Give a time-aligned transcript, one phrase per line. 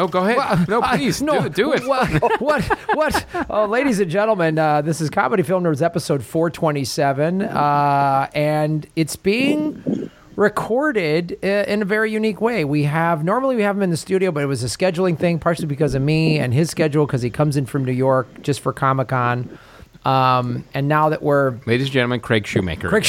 [0.00, 0.66] No, go ahead.
[0.66, 1.86] no, please no, do, it- do it.
[1.86, 2.40] What?
[2.40, 2.64] What?
[2.96, 3.26] what?
[3.50, 9.16] Oh, ladies and gentlemen, uh, this is Comedy Film Nerds episode 427, uh, and it's
[9.16, 12.64] being recorded uh, in a very unique way.
[12.64, 15.38] We have normally we have him in the studio, but it was a scheduling thing,
[15.38, 18.60] partially because of me and his schedule, because he comes in from New York just
[18.60, 19.58] for Comic Con.
[20.06, 22.88] Um, and now that we're Ladies and gentlemen, Craig Shoemaker.
[22.88, 23.04] Craig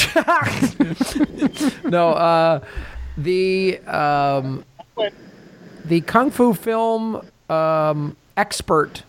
[1.84, 2.60] no, uh,
[3.16, 4.64] the um,
[5.84, 9.02] the kung fu film um, expert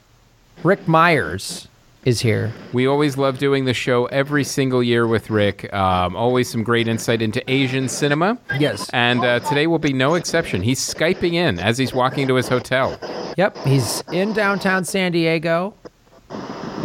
[0.63, 1.67] Ric Meyers
[2.05, 2.51] is here.
[2.73, 5.73] We always love doing the show every single year with Ric.
[5.73, 8.37] Um, always some great insight into Asian cinema.
[8.59, 8.89] Yes.
[8.91, 10.61] And uh, today will be no exception.
[10.61, 12.99] He's Skyping in as he's walking to his hotel.
[13.37, 15.73] Yep, he's in downtown San Diego,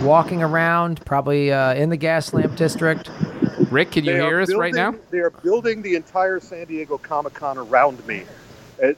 [0.00, 3.10] walking around, probably uh, in the gas lamp district.
[3.70, 4.94] Ric, can you They hear us right now?
[5.10, 8.24] They are building the entire San Diego Comic Con around me,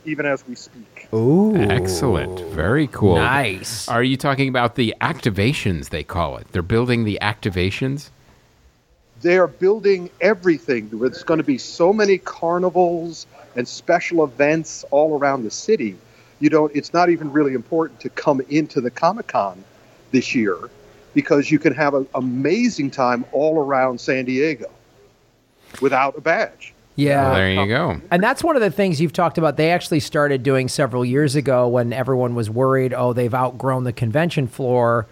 [0.05, 1.09] even as we speak.
[1.13, 2.41] Ooh, Excellent.
[2.51, 3.17] Very cool.
[3.17, 3.89] nice.
[3.89, 6.47] Are you talking about the activations, they call it?
[6.53, 8.11] They're building the activations?
[9.23, 10.89] They are building everything.
[10.93, 15.97] There's going to be so many carnivals and special events all around the city.
[16.39, 16.75] You don't.
[16.75, 19.63] It's not even really important to come into the Comic Con
[20.11, 20.57] this year
[21.13, 24.71] because you can have an amazing time all around San Diego
[25.83, 26.73] without a badge.
[27.01, 27.25] Yeah.
[27.25, 28.01] Well, there you go.
[28.11, 29.57] And that's one of the things you've talked about.
[29.57, 33.93] They actually started doing several years ago when everyone was worried, oh, they've outgrown the
[33.93, 35.07] convention floor.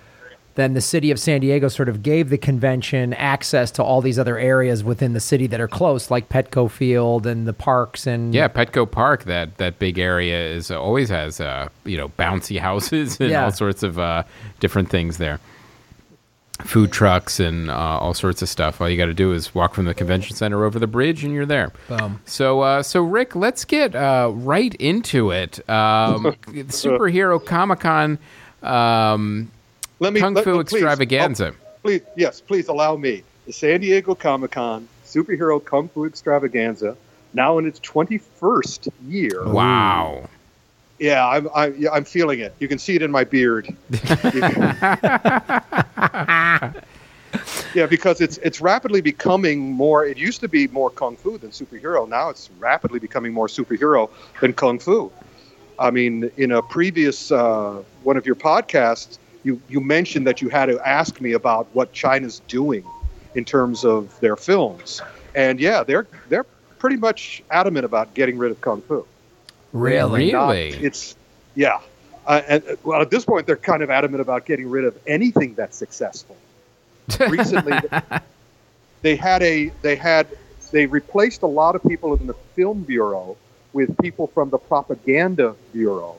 [0.54, 4.18] Then the city of San Diego sort of gave the convention access to all these
[4.18, 8.34] other areas within the city that are close, like Petco Field and the parks and
[8.34, 13.20] Yeah, Petco Park, that, that big area is always has uh, you know bouncy houses
[13.20, 13.44] and Yeah.
[13.44, 14.24] all sorts of uh,
[14.58, 15.38] different things there.
[16.64, 18.80] Food trucks and uh, all sorts of stuff.
[18.80, 21.32] All you got to do is walk from the convention center over the bridge, and
[21.32, 21.72] you're there.
[21.88, 22.20] Boom.
[22.24, 25.60] So, uh, so Ric, let's get uh, right into it.
[25.70, 26.24] Um,
[26.68, 28.18] superhero Comic Con,
[28.64, 29.50] um,
[30.00, 30.82] Let me Kung let- Fu please.
[30.82, 31.52] Extravaganza.
[31.54, 33.22] Oh, please, yes, please allow me.
[33.46, 36.96] The San Diego Comic Con Superhero Kung Fu Extravaganza,
[37.34, 39.44] now in its 21st year.
[39.46, 40.28] Wow.
[40.98, 42.54] Yeah, I'm, I, yeah, I'm feeling it.
[42.58, 43.74] You can see it in my beard.
[47.74, 50.04] yeah, because it's it's rapidly becoming more.
[50.04, 52.08] It used to be more kung fu than superhero.
[52.08, 54.10] Now it's rapidly becoming more superhero
[54.40, 55.12] than kung fu.
[55.78, 60.48] I mean, in a previous uh, one of your podcasts, you you mentioned that you
[60.48, 62.84] had to ask me about what China's doing
[63.34, 65.00] in terms of their films,
[65.34, 66.46] and yeah, they're they're
[66.78, 69.06] pretty much adamant about getting rid of kung fu.
[69.72, 70.32] Really?
[70.32, 70.68] Not- Really?
[70.70, 71.16] it's
[71.54, 71.80] yeah.
[72.26, 74.96] Uh, and uh, well, at this point, they're kind of adamant about getting rid of
[75.06, 76.36] anything that's successful.
[77.28, 77.72] Recently,
[79.02, 80.26] they had a they had
[80.70, 83.36] they replaced a lot of people in the film bureau
[83.72, 86.16] with people from the propaganda bureau,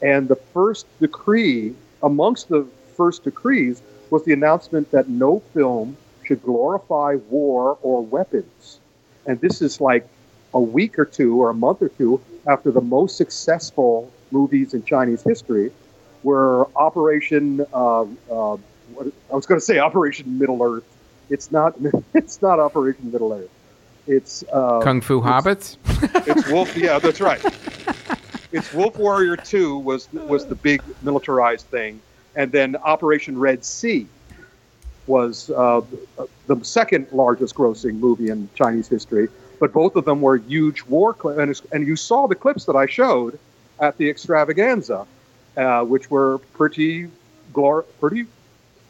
[0.00, 2.66] and the first decree amongst the
[2.96, 8.78] first decrees was the announcement that no film should glorify war or weapons,
[9.26, 10.06] and this is like
[10.54, 14.84] a week or two or a month or two after the most successful movies in
[14.84, 15.70] Chinese history
[16.22, 17.64] were Operation.
[17.72, 20.84] Uh, uh, I was going to say Operation Middle Earth.
[21.30, 21.74] It's not.
[22.14, 23.50] It's not Operation Middle Earth.
[24.06, 25.76] It's uh, Kung Fu Hobbits?
[26.26, 26.76] it's Wolf.
[26.76, 27.40] Yeah, that's right.
[28.52, 32.00] It's Wolf Warrior Two was was the big militarized thing,
[32.36, 34.06] and then Operation Red Sea
[35.06, 35.80] was uh,
[36.46, 39.28] the second largest grossing movie in Chinese history.
[39.62, 42.74] But both of them were huge war clips, and, and you saw the clips that
[42.74, 43.38] I showed
[43.78, 45.06] at the extravaganza,
[45.56, 47.08] uh, which were pretty
[47.54, 48.26] glor- pretty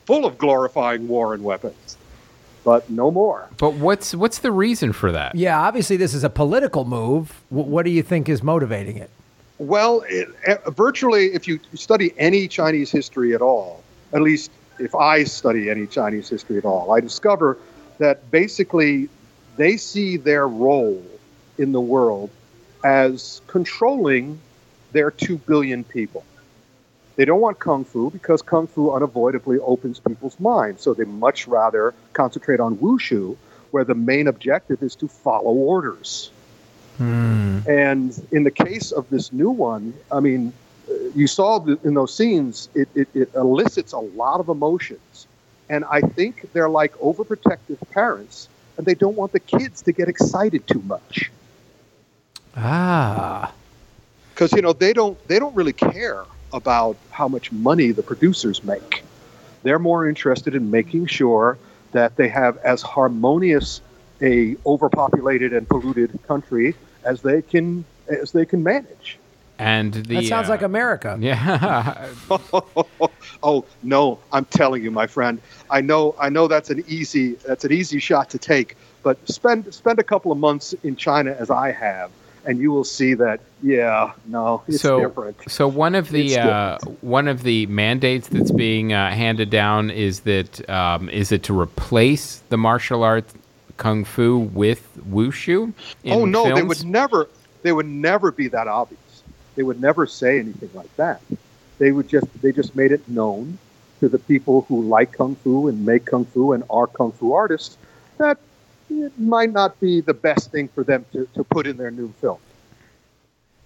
[0.06, 1.98] full of glorifying war and weapons,
[2.64, 3.50] but no more.
[3.58, 5.34] But what's what's the reason for that?
[5.34, 7.42] Yeah, obviously this is a political move.
[7.50, 9.10] W- what do you think is motivating it?
[9.58, 13.82] Well, it, uh, virtually, if you study any Chinese history at all,
[14.14, 17.58] at least if I study any Chinese history at all, I discover
[17.98, 19.10] that basically
[19.62, 21.02] they see their role
[21.56, 22.30] in the world
[22.84, 24.40] as controlling
[24.92, 26.24] their 2 billion people.
[27.16, 30.82] They don't want kung fu because kung fu unavoidably opens people's minds.
[30.82, 33.36] So they much rather concentrate on wushu,
[33.70, 36.30] where the main objective is to follow orders.
[37.66, 40.52] And in the case of this new one, I mean,
[40.90, 45.26] uh, you saw in those scenes, it, it, it elicits a lot of emotions.
[45.68, 50.08] And I think they're like overprotective parents, and they don't want the kids to get
[50.08, 51.30] excited too much.
[52.56, 53.52] Ah.
[54.34, 58.62] because you know they don't they don't really care about how much money the producers
[58.64, 59.02] make.
[59.62, 61.56] They're more interested in making sure
[61.92, 63.80] that they have as harmonious
[64.20, 66.74] a overpopulated and polluted country
[67.04, 69.18] as they can as they can manage.
[69.62, 71.16] And the That sounds uh, like America.
[71.20, 72.08] yeah.
[73.42, 75.40] Oh no, I'm telling you, my friend.
[75.68, 78.76] I know, I know that's an easy that's an easy shot to take.
[79.02, 82.10] But spend spend a couple of months in China as I have,
[82.44, 83.40] and you will see that.
[83.60, 85.36] Yeah, no, it's so different.
[85.48, 90.20] so one of the uh, one of the mandates that's being uh, handed down is
[90.20, 93.34] that um, is it to replace the martial arts
[93.76, 95.72] kung fu with wushu?
[96.04, 97.28] in oh no, they would never.
[97.62, 98.98] They would never be that obvious.
[99.54, 101.20] They would never say anything like that.
[101.78, 103.58] They would just they just made it known
[104.00, 107.32] to the people who like kung fu and make kung fu and are kung fu
[107.32, 107.76] artists
[108.18, 108.38] that
[108.90, 112.12] it might not be the best thing for them to, to put in their new
[112.20, 112.38] film.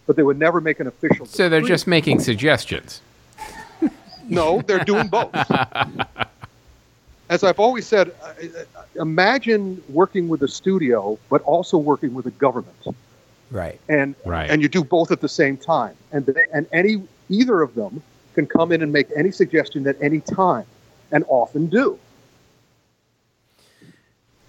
[0.06, 1.26] But they would never make an official.
[1.26, 3.00] So they're just making suggestions.
[4.28, 5.34] No, they're doing both.
[7.28, 12.26] As I've always said, uh, uh, imagine working with a studio, but also working with
[12.26, 12.76] a government,
[13.50, 13.80] Right.
[13.88, 14.50] and Right.
[14.50, 18.02] and you do both at the same time, and they, and any either of them
[18.34, 20.64] can come in and make any suggestion at any time,
[21.12, 21.98] and often do.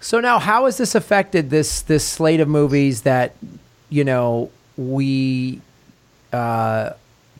[0.00, 3.34] So now, how has this affected this this slate of movies that
[3.88, 5.60] you know we
[6.32, 6.90] uh,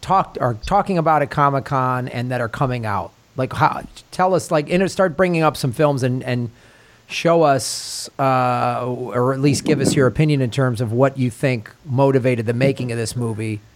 [0.00, 3.12] talked are talking about at Comic Con and that are coming out?
[3.36, 3.82] Like, how?
[4.10, 6.50] Tell us, like, and start bringing up some films and and
[7.08, 11.30] show us, uh, or at least give us your opinion in terms of what you
[11.30, 13.60] think motivated the making of this movie.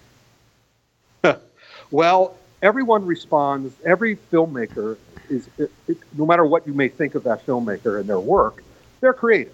[1.91, 3.75] Well, everyone responds.
[3.85, 4.97] Every filmmaker
[5.29, 8.65] is, it, it, no matter what you may think of that filmmaker and their work,
[9.01, 9.53] they're creative.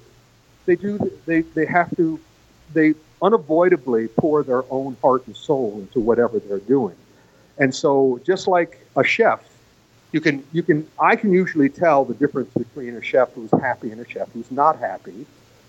[0.64, 0.98] They do.
[1.26, 2.20] They they have to.
[2.74, 6.94] They unavoidably pour their own heart and soul into whatever they're doing,
[7.58, 9.40] and so just like a chef,
[10.12, 13.90] you can you can I can usually tell the difference between a chef who's happy
[13.90, 15.26] and a chef who's not happy.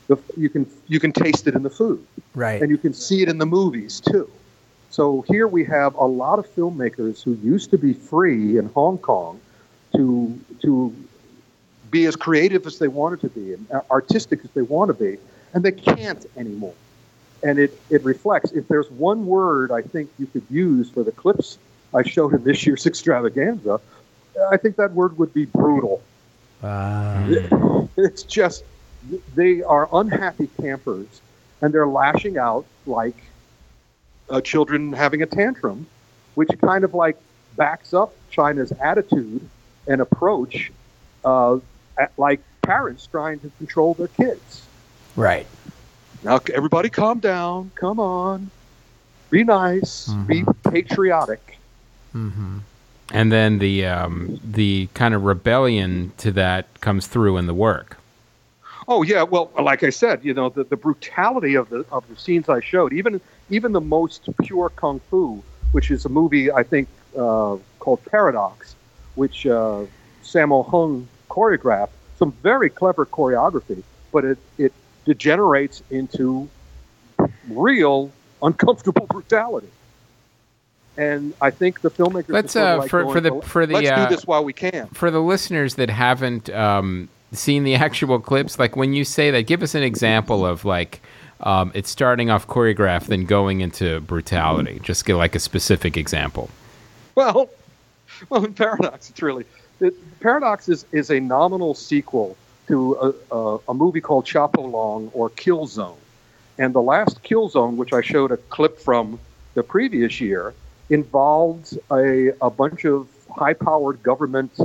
[0.07, 2.61] The, you can you can taste it in the food Right.
[2.61, 4.29] and you can see it in the movies too.
[4.91, 8.97] So here we have a lot of filmmakers who used to be free in Hong
[8.97, 9.39] Kong
[9.95, 10.95] to to
[11.91, 15.17] be as creative as they wanted to be and artistic as they want to be,
[15.53, 16.73] and they can't anymore.
[17.41, 18.51] And it, it reflects.
[18.51, 21.57] If there's one word I think you could use for the clips
[21.93, 23.79] I showed in this year's extravaganza,
[24.51, 26.01] I think that word would be brutal.
[26.63, 28.63] Uh, It's just
[29.35, 31.21] they are unhappy campers,
[31.61, 33.15] and they're lashing out like
[34.29, 35.87] uh, children having a tantrum,
[36.35, 37.17] which kind of like
[37.57, 39.47] backs up China's attitude
[39.87, 40.71] and approach,
[41.25, 41.57] uh,
[41.97, 44.63] at, like parents trying to control their kids.
[45.15, 45.47] right.
[46.23, 47.71] Now, everybody, calm down.
[47.75, 48.51] Come on,
[49.29, 51.57] be nice, be patriotic.
[53.11, 57.97] And then the um, the kind of rebellion to that comes through in the work.
[58.87, 62.15] Oh yeah, well, like I said, you know, the, the brutality of the of the
[62.15, 66.63] scenes I showed, even even the most pure kung fu, which is a movie I
[66.63, 66.87] think
[67.17, 68.75] uh, called Paradox,
[69.15, 69.85] which uh,
[70.23, 74.73] Sammo Hung choreographed, some very clever choreography, but it it
[75.05, 76.49] degenerates into
[77.49, 78.11] real
[78.41, 79.69] uncomfortable brutality.
[80.99, 83.65] And I think the filmmakers are Let's, uh, like for- going, for the- "Well, for
[83.65, 84.87] the, let's uh, do this while we can.
[84.87, 89.43] For the listeners that haven't um, seen the actual clips, like when you say that,
[89.43, 91.01] give us an example of like
[91.39, 94.81] um, it's starting off choreographed, then going into brutality.
[94.83, 96.49] Just get like a specific example.
[97.15, 97.49] Well,
[98.29, 99.45] well, in Paradox, it's really
[99.79, 102.35] it, Paradox is, is a nominal sequel
[102.67, 105.97] to a, a, a movie called Sha Po Lang or Kill Zone,
[106.57, 109.17] and the last Kill Zone, which I showed a clip from
[109.53, 110.53] the previous year,
[110.89, 114.57] involved a, a bunch of high-powered government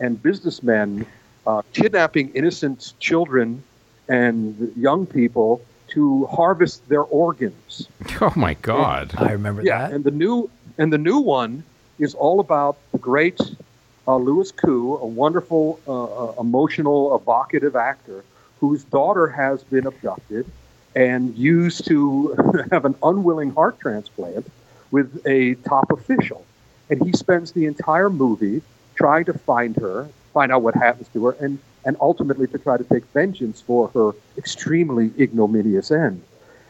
[0.00, 1.06] and businessmen
[1.46, 3.62] uh, kidnapping innocent children
[4.08, 7.88] and young people to harvest their organs.
[8.20, 9.12] Oh my God!
[9.16, 9.92] I remember Yeah, that.
[9.94, 10.48] and the new
[10.78, 11.64] and the new one
[11.98, 13.40] is all about the great
[14.06, 18.24] uh, Louis Koo, a wonderful, uh, uh, emotional, evocative actor
[18.60, 20.46] whose daughter has been abducted
[20.94, 24.46] and used to have an unwilling heart transplant
[24.92, 26.44] with a top official,
[26.88, 28.62] and he spends the entire movie
[28.94, 32.76] trying to find her, find out what happens to her, and and ultimately to try
[32.76, 36.22] to take vengeance for her extremely ignominious end.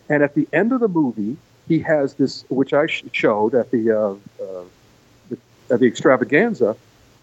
[0.08, 1.36] And at the end of the movie,
[1.68, 4.64] he has this, which I showed at the, uh, uh,
[5.28, 5.38] the
[5.70, 6.76] at the extravaganza.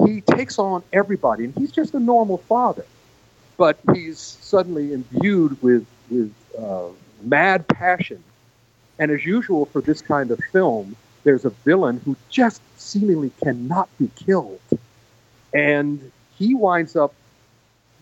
[0.05, 2.85] He takes on everybody, and he's just a normal father,
[3.57, 6.87] but he's suddenly imbued with with uh,
[7.23, 8.23] mad passion.
[8.99, 13.89] And as usual for this kind of film, there's a villain who just seemingly cannot
[13.97, 14.59] be killed,
[15.53, 17.13] and he winds up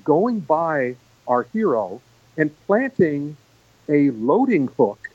[0.03, 0.95] going by
[1.27, 2.01] our hero
[2.37, 3.37] and planting
[3.89, 5.09] a loading hook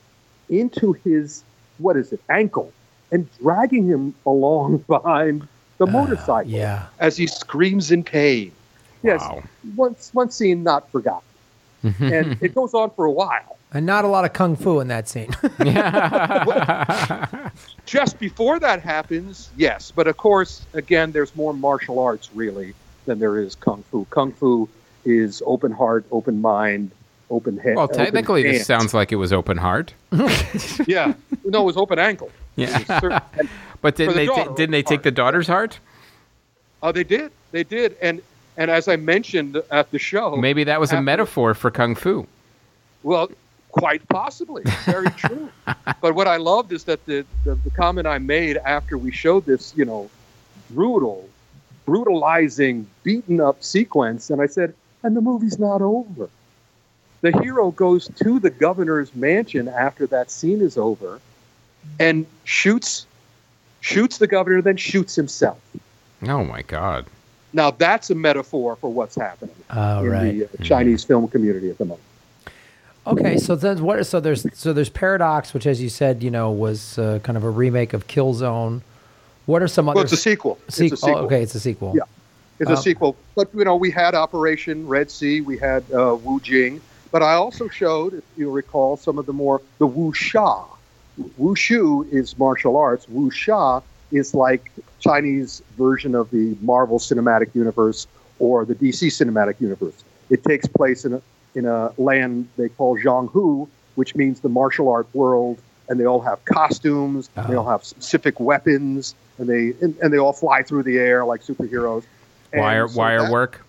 [0.49, 1.43] into his
[1.77, 2.71] what is it ankle
[3.11, 5.47] and dragging him along behind
[5.77, 6.87] the ah, motorcycle yeah.
[6.99, 8.51] as he screams in pain.
[9.03, 9.43] Yes, Wow.
[9.75, 11.27] one, one scene not forgotten.
[11.83, 13.57] And it goes on for a while.
[13.75, 15.31] And not a lot of kung fu in that scene.
[17.85, 19.91] Just before that happens, yes.
[19.91, 22.73] But of course, again, there's more martial arts really
[23.05, 24.05] than there is kung fu.
[24.05, 24.69] Kung fu
[25.05, 26.91] is open heart, open mind,
[27.29, 27.75] open head.
[27.75, 28.67] Well, technically, this hands.
[28.67, 29.93] sounds like it was open heart.
[30.87, 31.13] Yeah.
[31.43, 32.31] No, it was open ankle.
[32.55, 32.79] Yeah.
[32.79, 33.49] It was cer- and-
[33.81, 34.25] But didn't the they?
[34.27, 35.79] daughter, didn't they open take the daughter's heart?
[36.81, 37.31] Oh, they did.
[37.51, 37.97] They did.
[38.01, 38.21] And
[38.57, 42.27] and as I mentioned at the show, Maybe that was a metaphor for kung fu.
[43.03, 43.29] Well,
[43.69, 44.63] quite possibly.
[44.85, 45.49] Very true.
[46.01, 49.45] but what I loved is that the, the, the comment I made after we showed
[49.45, 50.09] this, you know,
[50.69, 51.27] brutal,
[51.85, 56.29] brutalizing, beaten up sequence, and I said, and the movie's not over.
[57.21, 61.19] The hero goes to the governor's mansion after that scene is over
[61.99, 63.05] and shoots
[63.81, 65.59] shoots the governor, then shoots himself.
[66.23, 67.05] Oh my God.
[67.53, 70.31] Now that's a metaphor for what's happening Oh, in right.
[70.39, 72.01] the uh, Chinese film community at the moment.
[73.05, 74.05] Okay, so then what?
[74.07, 77.43] So there's so there's Paradox, which, as you said, you know, was uh, kind of
[77.43, 78.81] a remake of Killzone.
[79.45, 79.95] What are some other?
[79.97, 80.57] Well, it's a sequel.
[80.69, 81.15] sequ- It's a sequel.
[81.17, 81.93] Oh, okay, it's a sequel.
[81.95, 82.03] Yeah.
[82.59, 83.17] It's Um, a sequel.
[83.35, 86.79] But, you know, we had Operation Red Sea, we had uh, Wu Jing,
[87.11, 90.65] but I also showed, if you recall, some of the more, the Wuxia.
[91.37, 93.05] Wu Shu is martial arts.
[93.07, 93.83] Wuxia
[94.13, 98.07] is like Chinese version of the Marvel Cinematic Universe
[98.39, 100.03] or the DC Cinematic Universe.
[100.29, 101.21] It takes place in a,
[101.55, 106.21] in a land they call Jianghu, which means the martial art world, and they all
[106.21, 107.57] have costumes, they uh-huh.
[107.57, 111.41] all have specific weapons, and they and, and they all fly through the air like
[111.43, 112.03] superheroes.
[112.51, 113.65] And Wire so wire that- work.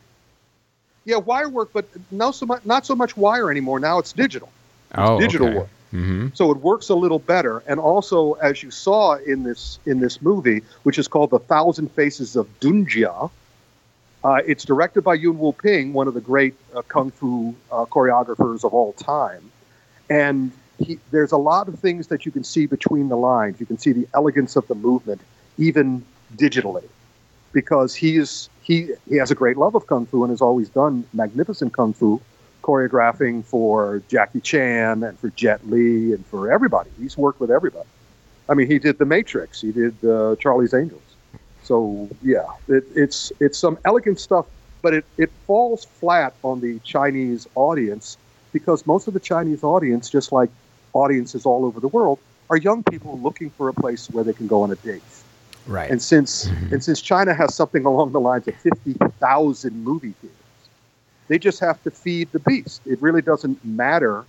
[1.07, 3.79] Yeah, wire work, but no so much not so much wire anymore.
[3.79, 4.51] Now it's digital.
[4.95, 5.59] Oh, digital okay.
[5.59, 5.69] work.
[5.95, 7.63] Hmm So it works a little better.
[7.69, 11.89] And also, as you saw in this in this movie, which is called The Thousand
[11.93, 13.31] Faces of Dunjia,
[14.25, 18.65] uh, it's directed by Yuen Woo-ping, one of the great uh, kung fu uh, choreographers
[18.65, 19.53] of all time.
[20.11, 23.61] And he, there's a lot of things that you can see between the lines.
[23.61, 25.21] You can see the elegance of the movement,
[25.59, 26.89] even digitally,
[27.53, 30.69] because he is he he has a great love of kung fu and has always
[30.71, 32.21] done magnificent kung fu
[32.64, 36.88] choreographing for Jackie Chan and for Jet Li and for everybody.
[36.99, 37.88] He's worked with everybody.
[38.49, 39.61] I mean, he did The Matrix.
[39.61, 41.02] He did uh, Charlie's Angels.
[41.62, 44.47] So yeah, it, it's it's some elegant stuff,
[44.83, 48.16] but it, it falls flat on the Chinese audience
[48.52, 50.50] because most of the Chinese audience, just like
[50.92, 52.18] audiences all over the world,
[52.50, 55.02] are young people looking for a place where they can go on a date.
[55.66, 55.90] Right.
[55.90, 60.44] And since and since China has something along the lines of fifty thousand movie theaters,
[61.28, 62.81] they just have to feed the beast.
[62.87, 64.25] It really doesn't matter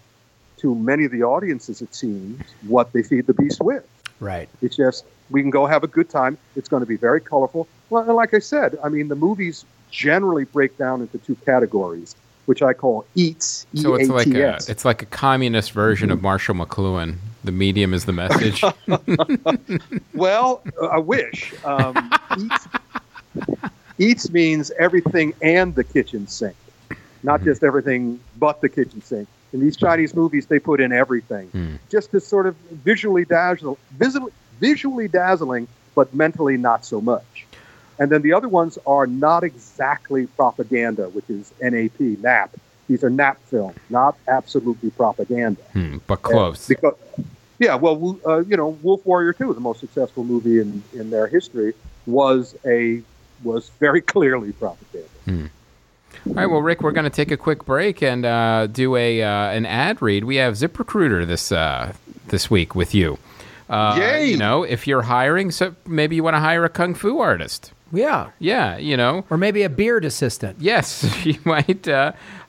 [0.57, 3.85] to many of the audiences, it seems, what they feed the beast with.
[4.19, 4.47] right.
[4.61, 6.37] It's just we can go have a good time.
[6.55, 7.67] It's going to be very colorful.
[7.89, 12.15] Well, and like I said, I mean the movies generally break down into two categories,
[12.45, 13.65] which I call eats.
[13.75, 17.15] So it's like a it's like a communist version of Marshall McLuhan.
[17.43, 18.63] The medium is the message.
[20.13, 21.53] Well, I wish.
[21.63, 22.67] Um, eats,
[23.99, 26.55] eats means everything and the kitchen sink,
[27.25, 29.27] not just everything but the kitchen sink.
[29.53, 31.75] In these Chinese movies, they put in everything, Hmm.
[31.89, 37.45] just to sort of visually dazzle, visually, visually dazzling, but mentally not so much.
[37.97, 42.51] And then the other ones are not exactly propaganda, which is NAP, NAP.
[42.87, 45.61] These are NAP films, not absolutely propaganda.
[45.73, 46.67] Hmm, but close.
[46.67, 46.95] Because,
[47.57, 51.27] yeah, well, uh, you know, Wolf Warrior Two, the most successful movie in, in their
[51.27, 51.73] history,
[52.05, 53.01] was a
[53.43, 55.49] was very clearly propaganda.
[56.27, 59.21] All right, well, Ric, we're going to take a quick break and uh, do a
[59.21, 60.23] uh, an ad read.
[60.23, 61.93] We have ZipRecruiter this uh,
[62.27, 63.17] this week with you.
[63.69, 64.29] Uh, Yay!
[64.31, 67.71] You know, if you're hiring, so maybe you want to hire a kung fu artist.
[67.93, 68.31] Yeah.
[68.39, 70.57] Yeah, you know, Or maybe a beard assistant.
[70.59, 71.87] yes, you might.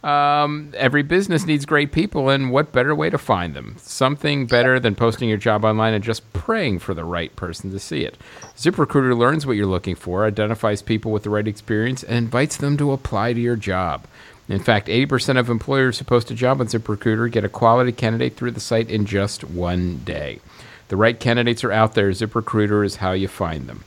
[0.07, 3.75] Um, every business needs great people, and what better way to find them?
[3.81, 7.81] Something better than posting your job online and just praying for the right person to
[7.81, 8.17] see it.
[8.57, 12.77] ZipRecruiter learns what you're looking for, identifies people with the right experience, and invites them
[12.77, 14.07] to apply to your job.
[14.49, 18.37] In fact, 80% of employers who post a job on ZipRecruiter get a quality candidate
[18.37, 20.39] through the site in just one day.
[20.87, 22.11] The right candidates are out there.
[22.11, 23.83] ZipRecruiter is how you find them.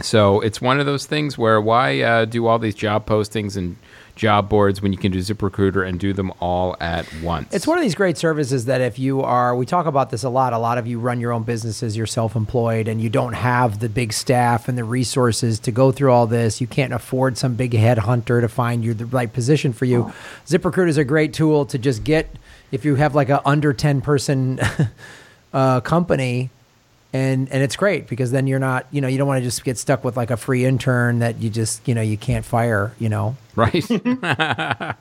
[0.00, 3.76] So it's one of those things where why uh, do all these job postings and
[4.16, 7.52] job boards when you can do ZipRecruiter and do them all at once?
[7.52, 10.28] It's one of these great services that if you are, we talk about this a
[10.28, 10.52] lot.
[10.52, 13.80] A lot of you run your own businesses, you're self employed, and you don't have
[13.80, 16.60] the big staff and the resources to go through all this.
[16.60, 20.12] You can't afford some big headhunter to find you the right position for you.
[20.46, 22.28] ZipRecruiter is a great tool to just get,
[22.70, 24.60] if you have like a under 10 person
[25.52, 26.50] uh, company
[27.14, 29.64] and and it's great because then you're not you know you don't want to just
[29.64, 32.92] get stuck with like a free intern that you just you know you can't fire
[32.98, 33.86] you know Right.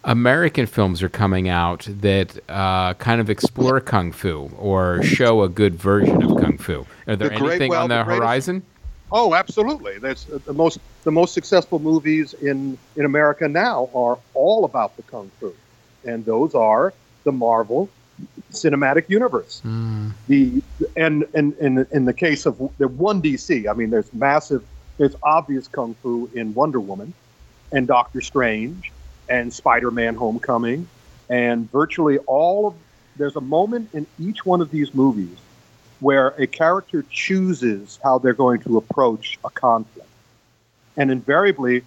[0.05, 5.49] American films are coming out that uh, kind of explore kung fu or show a
[5.49, 6.87] good version of kung fu?
[7.07, 8.62] Are there The great- anything well, on the, the horizon?
[9.16, 9.98] Oh, absolutely.
[9.98, 14.96] That's uh, the most the most successful movies in in America now are all about
[14.96, 15.55] the kung fu,
[16.05, 17.88] and those are the Marvel
[18.50, 19.62] Cinematic Universe.
[20.27, 20.61] The
[20.96, 24.64] and and in in the case of the one DC, I mean, there's massive,
[24.98, 27.14] there's obvious kung fu in Wonder Woman,
[27.70, 28.90] and Doctor Strange,
[29.29, 30.88] and Spider-Man: Homecoming,
[31.31, 32.74] and virtually all of.
[33.16, 35.38] There's a moment in each one of these movies
[36.01, 40.09] where a character chooses how they're going to approach a conflict.
[40.97, 41.83] And invariably,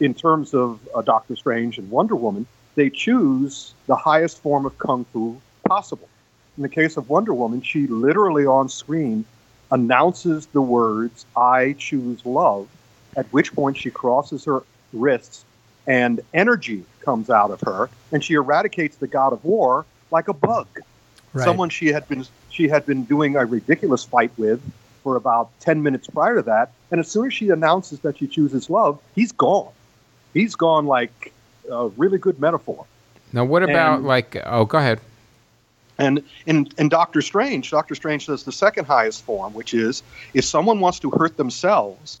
[0.00, 4.78] in terms of uh, Doctor Strange and Wonder Woman, they choose the highest form of
[4.78, 6.08] kung fu possible.
[6.56, 9.24] In the case of Wonder Woman, she literally on screen
[9.70, 12.68] announces the words, I choose love,
[13.16, 15.44] at which point she crosses her wrists
[15.86, 20.32] and energy comes out of her, and she eradicates the god of war like a
[20.32, 20.66] bug
[21.32, 21.44] Right.
[21.44, 24.60] someone she had been she had been doing a ridiculous fight with
[25.04, 28.26] for about 10 minutes prior to that and as soon as she announces that she
[28.26, 29.70] chooses love he's gone
[30.34, 31.32] he's gone like
[31.70, 32.84] a really good metaphor
[33.32, 34.36] Now, what about And- like?
[34.44, 34.98] Oh, go ahead.
[35.98, 40.02] and in, in Doctor Strange, Doctor Strange says the second highest form, which is
[40.34, 42.18] if someone wants to hurt themselves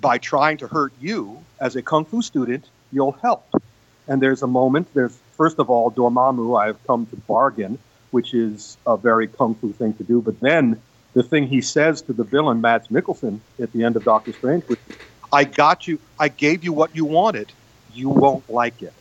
[0.00, 3.44] by trying to hurt you as a kung fu student, you'll help.
[4.08, 7.78] And there's a moment, there's first of all, Dormammu, I have come to bargain,
[8.14, 10.20] which is a very kung fu thing to do.
[10.22, 10.80] But then
[11.14, 14.62] the thing he says to the villain, Mads Mikkelsen, at the end of Doctor Strange,
[14.68, 14.78] which
[15.32, 17.50] I got you, I gave you what you wanted,
[17.92, 18.92] you won't like it.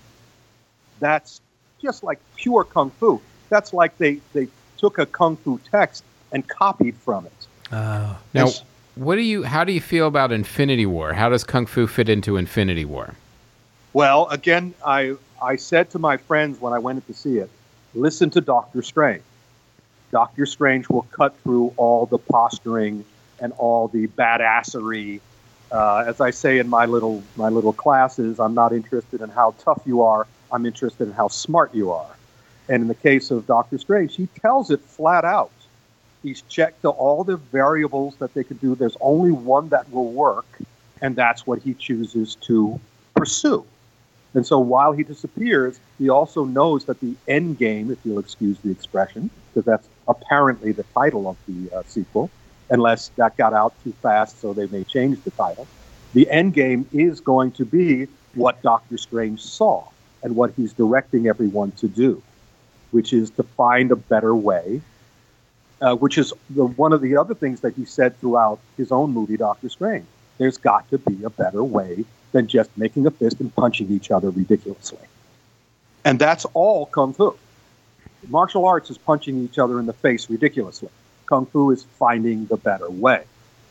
[1.00, 1.42] That's
[1.80, 3.22] just like pure kung fu.
[3.50, 4.48] That's like they, they
[4.80, 7.48] took a kung fu text and copied from it.
[7.72, 8.18] Oh.
[8.34, 8.64] Now, Yes.
[8.96, 9.44] what do you?
[9.44, 11.14] How do you feel about Infinity War?
[11.14, 13.14] How does kung fu fit into Infinity War?
[13.94, 17.52] Well, again, I I said to my friends when I went to see it,
[17.96, 19.24] listen to Doctor Strange.
[20.12, 23.04] Doctor Strange will cut through all the posturing
[23.40, 25.20] and all the badassery.
[25.72, 29.56] Uh, as I say in my little my little classes, I'm not interested in how
[29.60, 30.28] tough you are.
[30.52, 32.16] I'm interested in how smart you are.
[32.70, 35.52] And in the case of Doctor Strange, he tells it flat out.
[36.22, 38.76] He's checked all the variables that they could do.
[38.76, 40.46] There's only one that will work,
[41.02, 42.80] and that's what he chooses to
[43.16, 43.66] pursue.
[44.34, 48.58] And so while he disappears, he also knows that the end game, if you'll excuse
[48.60, 52.30] the expression, because that's apparently the title of the uh, sequel,
[52.70, 55.68] unless that got out too fast, so they may change the title.
[56.14, 59.88] The end game is going to be what Doctor Strange saw
[60.24, 62.22] and what he's directing everyone to do,
[62.92, 64.82] which is to find a better way.
[65.82, 69.12] Uh, which is the, one of the other things that he said throughout his own
[69.12, 70.06] movie, Doctor Strange.
[70.38, 74.12] There's got to be a better way than just making a fist and punching each
[74.12, 75.00] other ridiculously.
[76.04, 77.36] And that's all Kung Fu.
[78.28, 80.90] Martial arts is punching each other in the face ridiculously.
[81.26, 83.24] Kung Fu is finding the better way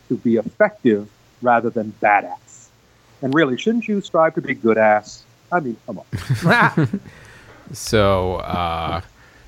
[0.08, 1.08] to be effective
[1.42, 2.68] rather than badass.
[3.20, 5.24] And really, shouldn't you strive to be good ass?
[5.50, 7.00] I mean, come on.
[7.72, 9.00] So, uh,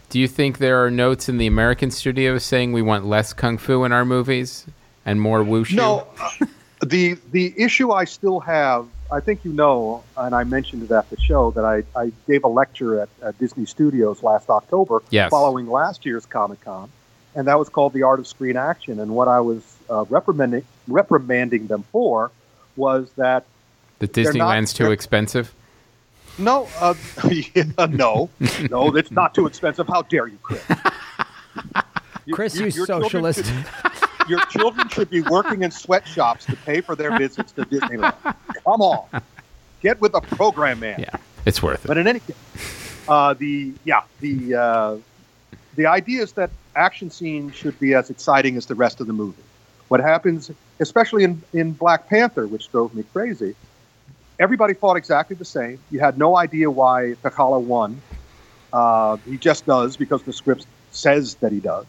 [0.09, 3.59] do you think there are notes in the American studios saying we want less kung
[3.59, 4.67] fu in our movies
[5.05, 5.75] and more wushu?
[5.75, 6.47] No, uh,
[6.85, 11.09] the the issue I still have, I think you know, and I mentioned it at
[11.11, 15.31] the show that I, I gave a lecture at, at Disney Studios last October, Yes.
[15.31, 16.91] following last year's Comic Con,
[17.35, 18.99] and that was called the Art of Screen Action.
[19.01, 22.31] And what I was uh, reprimanding reprimanding them for
[22.77, 23.45] was that
[24.01, 25.55] The They're not- Disneyland's too expensive.
[26.39, 26.95] no, uh,
[27.55, 28.29] yeah, no,
[28.69, 29.87] no, it's not too expensive.
[29.89, 30.63] How dare you, Chris?
[32.27, 33.45] You- Chris, you- you your children socialist.
[33.45, 33.93] should-
[34.29, 38.15] your children should be working in sweatshops to pay for their visits to Disneyland.
[38.65, 39.23] Come on,
[39.81, 41.01] get with the program, man.
[41.01, 41.89] Yeah, it's worth it.
[41.89, 42.37] But in any case,
[43.09, 44.97] uh, the yeah the uh,
[45.77, 49.13] the idea is that action scenes should be as exciting as the rest of the
[49.13, 49.43] movie.
[49.89, 53.55] What happens, especially in in Black Panther, which drove me crazy,
[54.39, 55.79] everybody fought exactly the same.
[55.91, 58.01] You had no idea why T'Challa won.
[58.73, 61.87] Uh, he just does because the script says that he does.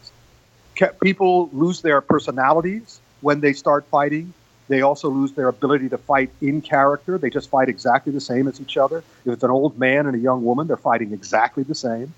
[1.00, 4.32] People lose their personalities when they start fighting.
[4.68, 7.18] They also lose their ability to fight in character.
[7.18, 8.98] They just fight exactly the same as each other.
[9.24, 12.12] If it's an old man and a young woman, they're fighting exactly the same.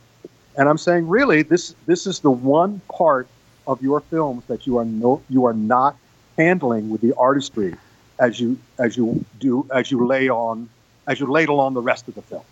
[0.56, 3.28] And I'm saying, really, this this is the one part
[3.66, 5.96] of your films that you are no you are not
[6.36, 7.76] handling with the artistry
[8.18, 10.68] as you as you do as you lay on
[11.06, 12.44] as you ladle on the rest of the film.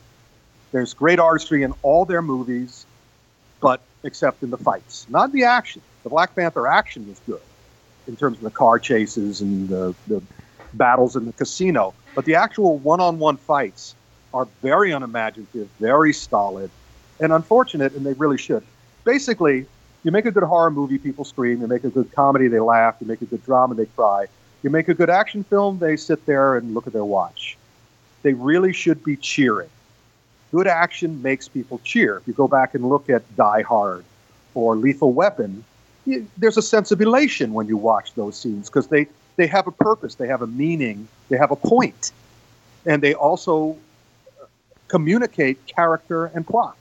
[0.73, 2.87] There's great artistry in all their movies,
[3.61, 5.83] but except in the fights, not the action.
[6.07, 7.41] The Black Panther action was good
[8.07, 10.23] in terms of the car chases and the, the
[10.75, 13.97] battles in the casino, but the actual one-on-one fights
[14.33, 16.71] are very unimaginative, very stolid,
[17.19, 18.63] and unfortunate, and they really should.
[19.03, 19.67] Basically,
[20.05, 21.61] you make a good horror movie, people scream.
[21.61, 22.95] You make a good comedy, they laugh.
[23.01, 24.27] You make a good drama, they cry.
[24.63, 27.59] You make a good action film, they sit there and look at their watch.
[28.23, 29.71] They really should be cheering.
[30.53, 32.19] Good action makes people cheer.
[32.19, 34.05] If you go back and look at Die Hard
[34.55, 35.65] or Lethal Weapon,
[36.37, 39.73] there's a sense of elation when you watch those scenes because they, they have a
[39.73, 42.13] purpose, they have a meaning, they have a point,
[42.87, 43.77] and they also
[44.41, 44.47] uh,
[44.89, 46.77] communicate character and plot,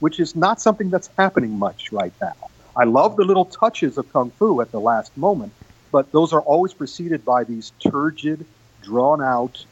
[0.00, 2.34] which is not something that's happening much right now.
[2.76, 5.52] I love the little touches of kung fu at the last moment,
[5.90, 8.44] but those are always preceded by these turgid,
[8.82, 9.64] drawn out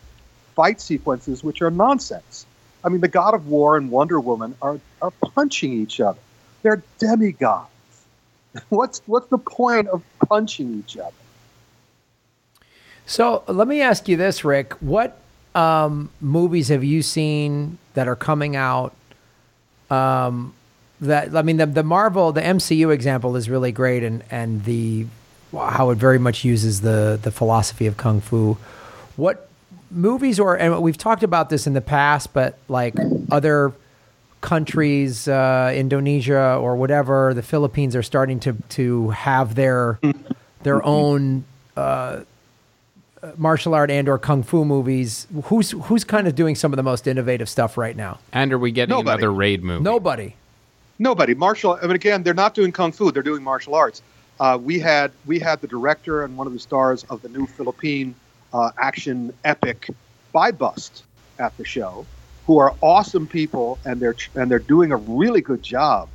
[0.55, 2.47] fight sequences, which are nonsense.
[2.83, 6.19] I mean, the God of War and Wonder Woman are, are punching each other.
[6.63, 7.69] They're demigods.
[8.69, 11.13] What's what's the point of punching each other?
[13.07, 14.73] So let me ask you this, Ric.
[14.75, 15.19] What
[15.55, 18.95] um, movies have you seen that are coming out?
[19.91, 20.55] Um,
[21.01, 25.07] that I mean, the, the Marvel, the MCU example is really great, and and the
[25.53, 28.57] how it very much uses the the philosophy of kung fu.
[29.17, 29.49] What
[29.91, 32.95] movies or and we've talked about this in the past, but like
[33.31, 33.73] other
[34.47, 39.99] countries, uh, Indonesia or whatever, the Philippines are starting to to have their
[40.63, 41.45] their own
[41.77, 42.21] uh,
[43.37, 45.27] martial art and or kung fu movies.
[45.45, 48.21] Who's who's kind of doing some of the most innovative stuff right now?
[48.33, 49.11] And are we getting Nobody.
[49.11, 49.83] another raid movie?
[49.83, 50.37] Nobody.
[50.99, 51.35] Nobody.
[51.35, 51.79] Martial.
[51.83, 54.01] I mean, again, they're not doing kung fu; they're doing martial arts.
[54.39, 57.47] Uh, we had we had the director and one of the stars of the new
[57.47, 58.15] Philippine
[58.55, 59.91] uh, action epic,
[60.33, 61.03] Buy Bust,
[61.39, 62.07] at the show,
[62.47, 66.09] who are awesome people, and they're and they're doing a really good job.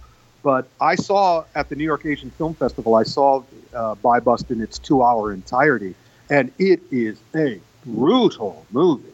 [0.43, 4.49] But I saw at the New York Asian Film Festival, I saw uh, Buy Bust
[4.49, 5.93] in its two-hour entirety,
[6.29, 9.13] and it is a brutal movie.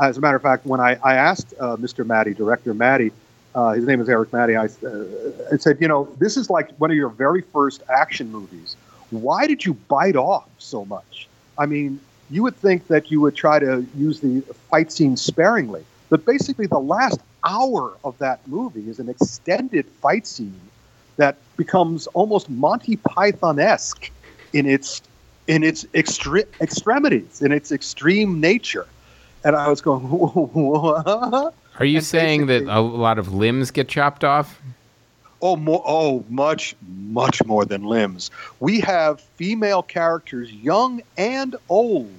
[0.00, 2.06] As a matter of fact, when I, I asked uh, Mr.
[2.06, 3.10] Matti, director Matti,
[3.54, 5.04] uh, his name is Erik Matti, I, uh,
[5.52, 8.76] I said, you know, this is like one of your very first action movies.
[9.10, 11.26] Why did you bite off so much?
[11.56, 11.98] I mean,
[12.30, 16.66] you would think that you would try to use the fight scene sparingly, but basically
[16.66, 20.60] the last hour of that movie is an extended fight scene
[21.16, 24.10] that becomes almost Monty Python-esque
[24.52, 25.02] in its
[25.46, 28.86] in its extre- extremities, in its extreme nature.
[29.44, 31.54] And I was going, what?
[31.78, 34.60] Are you And saying that a lot of limbs get chopped off?
[35.40, 38.30] Oh, more, oh, much, much more than limbs.
[38.58, 42.12] We have female characters, young and old,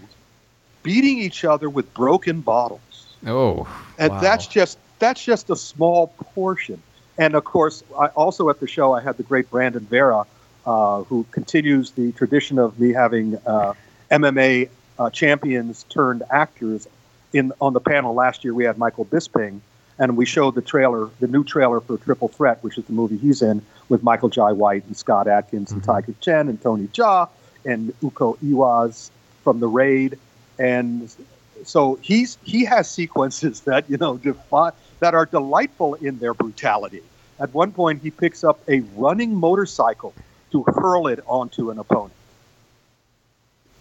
[0.83, 2.79] beating each other with broken bottles,
[3.25, 4.19] Oh, and Wow.
[4.19, 6.81] that's just that's just a small portion.
[7.17, 10.25] And of course, I, also at the show, I had the great Brandon Vera,
[10.65, 13.73] uh, who continues the tradition of me having uh,
[14.11, 16.87] MMA uh, champions turned actors.
[17.31, 19.59] In on the panel last year, we had Michael Bisping,
[19.99, 23.17] and we showed the trailer, the new trailer for Triple Threat, which is the movie
[23.17, 27.29] he's in with Michael Jai White and Scott Adkins and Tiger Chen and Tony Jaa
[27.65, 29.11] and Iko Uwais
[29.43, 30.17] from the Raid,
[30.57, 31.13] and
[31.63, 37.03] so he's he has sequences that you know defi- that are delightful in their brutality.
[37.39, 40.13] At one point, he picks up a running motorcycle
[40.51, 42.13] to hurl it onto an opponent.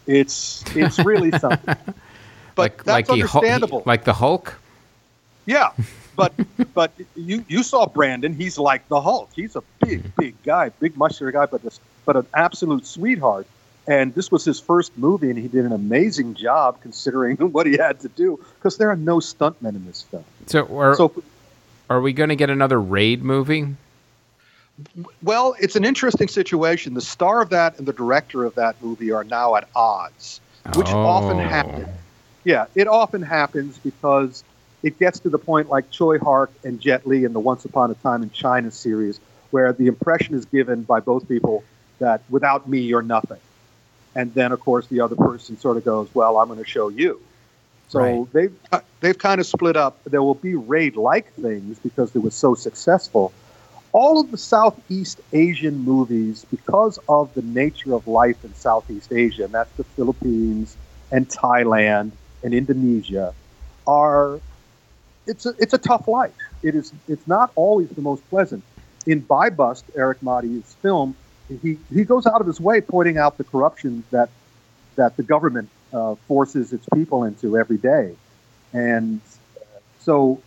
[0.06, 1.76] It's it's really something.
[2.54, 3.80] But like that's like understandable.
[3.80, 4.58] he- like the Hulk.
[5.46, 5.70] Yeah,
[6.16, 6.32] but
[6.74, 8.32] but you you saw Brandon.
[8.32, 9.30] He's like the Hulk.
[9.34, 10.20] He's a big mm-hmm.
[10.20, 13.46] big guy, big muscular guy, but this, but an absolute sweetheart.
[13.88, 17.78] And this was his first movie, and he did an amazing job considering what he
[17.78, 18.38] had to do.
[18.56, 20.24] Because there are no stuntmen in this film.
[20.46, 21.12] So are So
[21.88, 23.74] are we going to get another Raid movie?
[25.22, 26.94] Well, it's an interesting situation.
[26.94, 30.40] The star of that and the director of that movie are now at odds,
[30.76, 30.98] which oh.
[30.98, 31.48] often Oh.
[31.48, 31.88] happens.
[32.44, 34.44] Yeah, it often happens because
[34.82, 37.90] it gets to the point like Tsui Hark and Jet Li in the Once Upon
[37.90, 39.18] a Time in China series,
[39.50, 41.64] where the impression is given by both people
[41.98, 43.38] that without me, you're nothing.
[44.14, 46.88] And then, of course, the other person sort of goes, "Well, I'm going to show
[46.88, 47.20] you."
[47.88, 48.32] So Right.
[48.32, 50.00] they've they've kind of split up.
[50.04, 53.32] There will be raid-like things because it was so successful.
[53.92, 59.44] All of the Southeast Asian movies, because of the nature of life in Southeast Asia,
[59.44, 60.76] and that's the Philippines
[61.10, 63.34] and Thailand and Indonesia,
[63.86, 64.40] are
[65.26, 66.34] it's a it's a tough life.
[66.62, 68.62] It is it's not always the most pleasant.
[69.06, 71.16] In Buy Bust, Erik Matti's film,
[71.62, 74.28] he he goes out of his way pointing out the corruption that
[74.96, 78.14] that the government uh, forces its people into every day,
[78.72, 79.20] and
[79.56, 79.64] uh,
[80.00, 80.40] so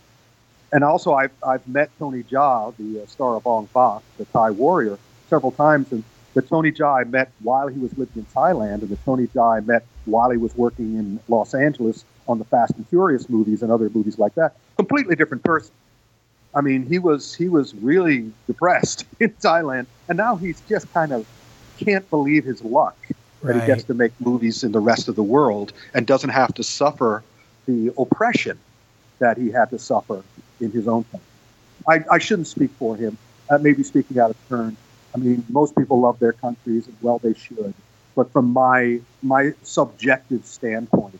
[0.72, 4.50] and also I've I've met Tony Jaa, the uh, star of Ong Bak, the Thai
[4.50, 8.82] warrior, several times, and the Tony Jaa I met while he was living in Thailand,
[8.82, 12.44] and the Tony Jaa I met while he was working in Los Angeles on the
[12.44, 14.56] Fast and Furious movies and other movies like that.
[14.76, 15.72] Completely different person.
[16.54, 21.12] I mean, he was he was really depressed in Thailand, and now he's just kind
[21.12, 21.26] of
[21.78, 22.96] can't believe his luck
[23.42, 26.54] that he gets to make movies in the rest of the world and doesn't have
[26.54, 27.24] to suffer
[27.66, 28.58] the oppression
[29.18, 30.22] that he had to suffer
[30.60, 31.26] in his own country.
[31.88, 33.16] I, I shouldn't speak for him.
[33.50, 34.76] Uh, I may be speaking out of turn.
[35.14, 37.74] I mean, most people love their countries, and well, they should.
[38.14, 41.18] But from my my subjective standpoint,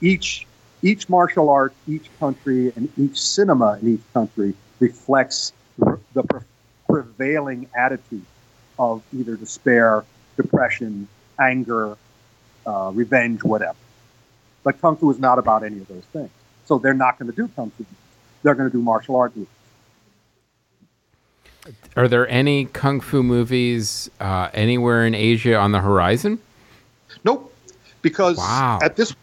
[0.00, 0.46] each
[0.82, 6.40] each martial art, each country, and each cinema in each country reflects the pre-
[6.88, 8.24] prevailing attitude
[8.78, 10.04] of either despair,
[10.36, 11.08] depression,
[11.40, 11.96] anger,
[12.66, 13.76] uh, revenge, whatever.
[14.62, 16.30] But kung fu is not about any of those things.
[16.66, 17.84] So they're not going to do kung fu.
[18.42, 19.48] They're going to do martial art movies.
[21.96, 26.38] Are there any kung fu movies uh, anywhere in Asia on the horizon?
[27.24, 27.54] Nope,
[28.02, 28.78] because Wow.
[28.82, 29.14] at this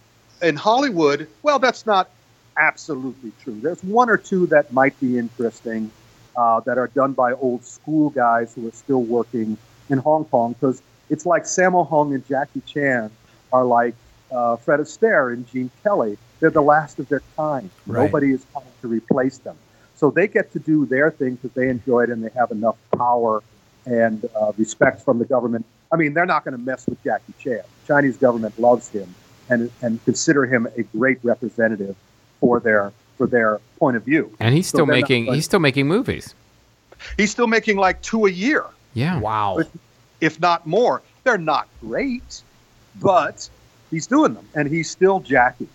[0.46, 2.12] in Hollywood, well, that's not
[2.56, 3.60] absolutely true.
[3.60, 5.92] There's one or two that might be interesting
[6.38, 9.58] uh, that are done by old school guys who are still working
[9.90, 13.10] in Hong Kong because it's like Sammo Hung and Jackie Chan
[13.52, 13.96] are like
[14.32, 16.18] uh, Fred Astaire and Gene Kelly.
[16.40, 17.70] They're the last of their kind.
[17.88, 18.06] Right.
[18.06, 19.58] Nobody is coming to replace them.
[19.96, 22.76] So they get to do their thing because they enjoy it and they have enough
[22.96, 23.42] power
[23.88, 25.66] and uh, respect from the government.
[25.92, 27.62] I mean, they're not going to mess with Jackie Chan.
[27.82, 29.14] The Chinese government loves him
[29.50, 31.96] and and consider him a great representative
[32.40, 34.32] for their for their point of view.
[34.40, 36.34] And he's So still they're not making like- he's still making movies.
[37.18, 39.20] He's still making like two a year, Yeah.
[39.20, 39.60] Wow.
[40.22, 41.02] if not more.
[41.24, 42.42] They're not great,
[43.02, 43.50] but
[43.92, 45.68] he's doing them, and he's still Jackie.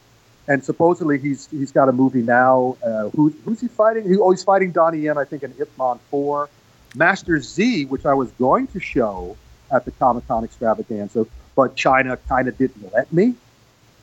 [0.49, 2.77] And supposedly he's he's got a movie now.
[2.85, 4.09] Uh, who, who's he fighting?
[4.09, 6.49] He, oh, he's fighting Donnie Yen, I think, in Ip Man Four.
[6.97, 9.37] Master Z, which I was going to show
[9.71, 13.35] at the Comic Con extravaganza, but China kind of didn't let me.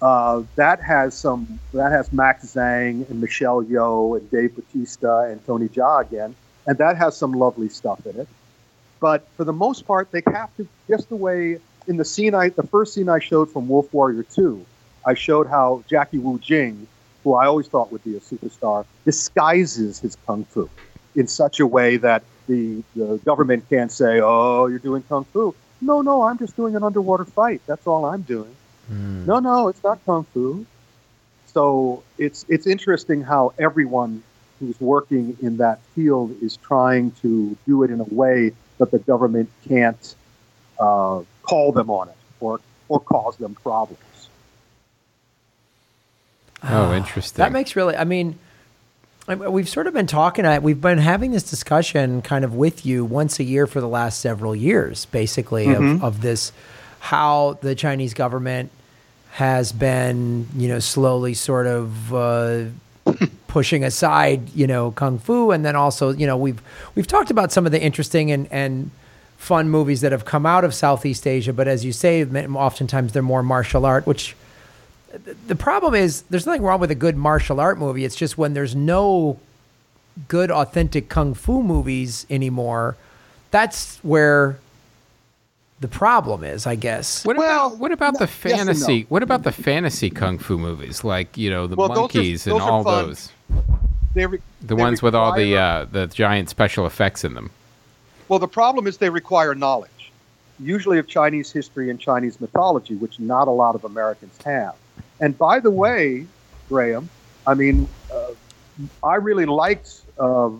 [0.02, 1.60] Uh, that has some.
[1.74, 6.36] That has Max Zhang and Michelle Yeoh and Dave Batista and Tony Jaa again,
[6.68, 8.28] and that has some lovely stuff in it.
[9.00, 12.50] But for the most part, they have to just the way in the scene I,
[12.50, 14.64] the first scene I showed from Wolf Warrior Two,
[15.06, 16.88] I showed how Jackie Wu Jing,
[17.24, 20.70] who I always thought would be a superstar, disguises his kung fu
[21.16, 25.56] in such a way that the, the government can't say, "Oh, you're doing kung fu."
[25.82, 27.62] No, no, I'm just doing an underwater fight.
[27.66, 28.56] That's all I'm doing.
[28.90, 30.66] No, no, it's not kung fu.
[31.48, 34.24] So it's it's interesting how everyone
[34.60, 39.00] who's working in that field is trying to do it in a way that the
[39.00, 40.16] government can't
[40.80, 44.30] uh, call them on it or or cause them problems.
[46.64, 47.42] Oh, interesting.
[47.42, 47.96] That makes really.
[47.96, 48.40] I mean,
[49.28, 50.46] we've sort of been talking.
[50.62, 54.20] We've been having this discussion kind of with you once a year for the last
[54.20, 56.52] several years, basically, of, of this
[57.00, 58.72] how the Chinese government
[59.38, 62.14] has been, you know, slowly sort of.
[62.14, 62.66] Uh,
[63.48, 66.62] pushing aside, you know, kung fu, and then also, you know, we've
[66.94, 68.92] we've talked about some of the interesting and and
[69.38, 73.24] fun movies that have come out of Southeast Asia, but as you say, oftentimes they're
[73.24, 74.36] more martial art, which
[75.48, 78.04] the problem is there's nothing wrong with a good martial art movie.
[78.04, 79.40] It's just when there's no
[80.28, 82.98] good authentic kung fu movies anymore,
[83.52, 84.60] that's where
[85.80, 87.24] the problem is, I guess.
[87.26, 88.58] What Well, about what about no- the yes no.
[88.66, 89.06] fantasy?
[89.10, 92.48] What about the fantasy kung fu movies, like you know the Well, those are- monkeys
[92.48, 93.08] and all fun.
[93.08, 93.32] those,
[94.14, 97.52] They re- the they ones with all the uh, the giant special effects in them?
[98.28, 100.12] Well, the problem is they require knowledge,
[100.60, 104.74] usually of Chinese history and Chinese mythology, which not a lot of Americans have.
[105.22, 106.26] And by the way,
[106.70, 107.10] Graham,
[107.46, 108.32] I mean, uh,
[109.04, 110.52] I really liked uh, uh,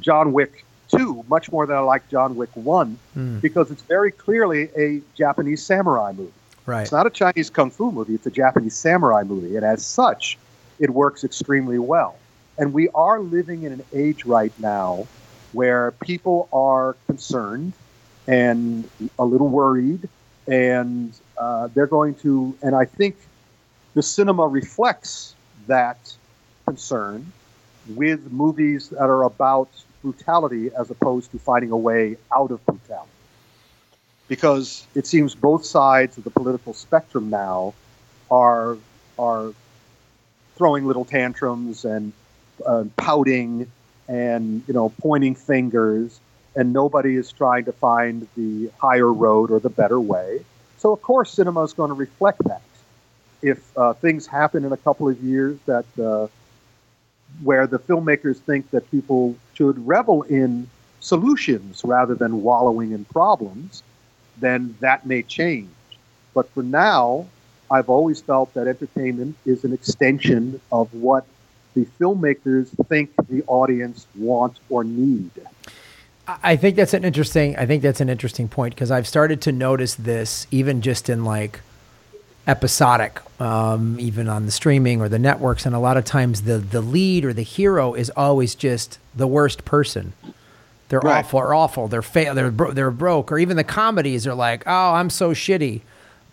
[0.00, 3.38] John Wick 2 much more than I like John Wick 1 Hmm.
[3.38, 6.32] because it's very clearly a Japanese samurai movie.
[6.66, 6.82] Right.
[6.82, 9.56] It's not a Chinese kung fu movie, it's a Japanese samurai movie.
[9.56, 10.38] And as such,
[10.78, 12.16] it works extremely well.
[12.58, 15.06] And we are living in an age right now
[15.52, 17.72] where people are concerned
[18.26, 20.08] and a little worried.
[20.48, 23.16] And uh, they're going to, and I think
[23.94, 25.34] the cinema reflects
[25.66, 26.14] that
[26.66, 27.32] concern
[27.94, 29.68] with movies that are about
[30.06, 33.10] brutality as opposed to finding a way out of brutality.
[34.28, 37.74] Because it seems both sides of the political spectrum now
[38.30, 38.76] are
[39.18, 39.52] are
[40.56, 42.12] throwing little tantrums and
[42.64, 43.70] uh, pouting
[44.08, 46.20] and you know pointing fingers
[46.54, 50.44] and nobody is trying to find the higher road or the better way.
[50.78, 52.62] So of course cinema is going to reflect that.
[53.42, 56.28] If uh, things happen in a couple of years that uh,
[57.42, 60.68] where the filmmakers think that people should revel in
[61.00, 63.82] solutions rather than wallowing in problems
[64.38, 65.70] then that may change.
[66.34, 67.26] But for now,
[67.70, 71.26] I've always felt that entertainment is an extension of what
[71.74, 75.30] the filmmakers think the audience want or need.
[76.26, 77.56] I I think that's an interesting.
[77.56, 81.24] I think that's an interesting point because I've started to notice this even just in
[81.24, 81.60] like
[82.46, 86.58] episodic, um, even on the streaming or the networks, and a lot of times the
[86.58, 90.12] the lead or the hero is always just the worst person.
[90.88, 91.18] They're Right.
[91.24, 91.88] awful or awful.
[91.88, 95.30] They're fa- they're bro- they're broke, or even the comedies are like, oh, I'm so
[95.32, 95.80] shitty.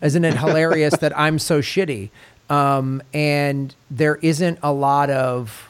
[0.02, 2.10] Isn't it hilarious that I'm so shitty?
[2.49, 5.69] Um, and there isn't a lot of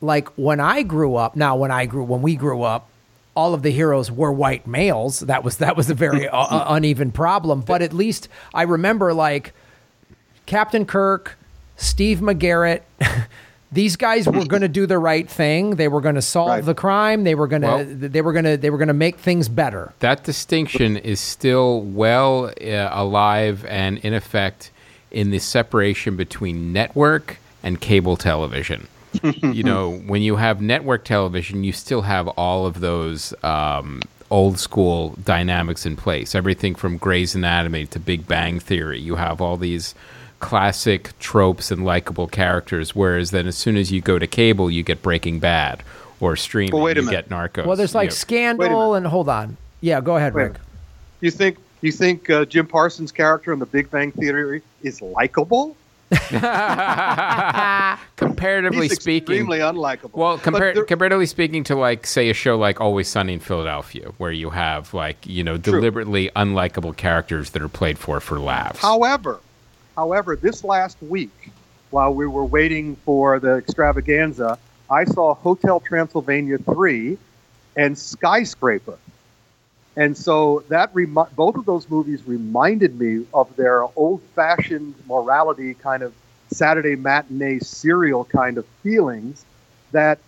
[0.00, 1.36] like when I grew up.
[1.36, 2.88] Now, when I grew, when we grew up,
[3.34, 5.20] all of the heroes were white males.
[5.20, 7.60] That was that was a very uh, uh, uneven problem.
[7.62, 9.52] But at least I remember like
[10.46, 11.36] Captain Kirk,
[11.76, 12.82] Steve McGarrett.
[13.72, 15.70] These guys were going to do the right thing.
[15.74, 16.64] They were going to solve Right.
[16.64, 17.24] the crime.
[17.24, 19.48] They were going to Well- they were going to they were going to make things
[19.48, 19.92] better.
[19.98, 24.70] That distinction is still well uh, alive and in effect
[25.10, 28.86] in the separation between network and cable television.
[29.22, 34.58] You know, when you have network television, you still have all of those um, old
[34.58, 36.34] school dynamics in place.
[36.34, 39.00] Everything from Grey's Anatomy to Big Bang Theory.
[39.00, 39.94] You have all these
[40.40, 42.94] classic tropes and likable characters.
[42.94, 45.82] Whereas then, as soon as you go to cable, you get Breaking Bad
[46.20, 47.28] or streaming, Well, wait a you minute.
[47.28, 47.66] get Narcos.
[47.66, 48.14] Well, there's like you know.
[48.14, 49.56] Scandal and hold on.
[49.80, 50.52] Yeah, go ahead, Wait Ric.
[50.54, 50.66] minute.
[51.20, 55.76] You think you think uh, Jim Parsons' character in The Big Bang Theory is likable?
[58.16, 59.34] comparatively He's speaking.
[59.34, 60.14] extremely unlikable.
[60.14, 64.10] Well, compar- there- comparatively speaking to like say a show like Always Sunny in Philadelphia,
[64.18, 65.74] where you have like you know True.
[65.74, 68.80] deliberately unlikable characters that are played for for laughs.
[68.80, 69.40] However,
[69.96, 71.50] however, this last week,
[71.90, 74.58] while we were waiting for the extravaganza,
[74.90, 77.18] I saw Hotel Transylvania 3
[77.76, 78.96] and Skyscraper.
[79.96, 86.02] And so that remi- both of those movies reminded me of their old-fashioned morality kind
[86.02, 86.12] of
[86.50, 89.44] Saturday matinee serial kind of feelings
[89.92, 90.18] that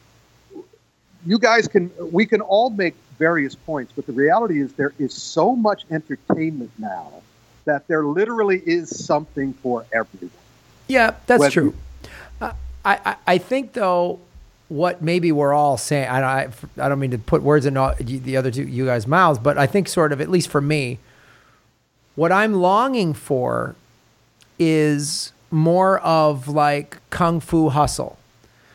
[1.24, 5.12] you guys can we can all make various points, but the reality is there is
[5.12, 7.10] so much entertainment now
[7.64, 10.30] that there literally is something for everyone.
[10.86, 11.74] Yeah, that's Whether- true.
[12.40, 12.52] Uh,
[12.84, 14.20] I, I I think though,
[14.68, 16.08] what maybe we're all saying.
[16.08, 18.86] I don't, I, I don't mean to put words in all, the other two you
[18.86, 20.98] guys' mouths, but I think sort of at least for me,
[22.14, 23.76] what I'm longing for
[24.58, 28.18] is more of like kung fu hustle.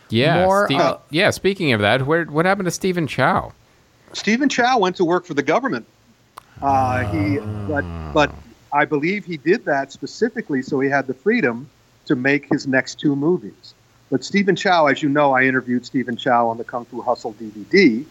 [0.10, 1.30] yeah, more, Steve- uh, yeah.
[1.32, 3.52] Speaking of that, where what happened to Stephen Chow?
[4.14, 5.86] Stephen Chow went to work for the government.
[6.62, 7.84] Uh, he, but,
[8.14, 8.32] but
[8.72, 11.68] I believe he did that specifically so he had the freedom
[12.06, 13.74] to make his next two movies.
[14.12, 17.34] But Stephen Chow, as you know, I interviewed Stephen Chow on the Kung Fu Hustle
[17.34, 18.06] DVD,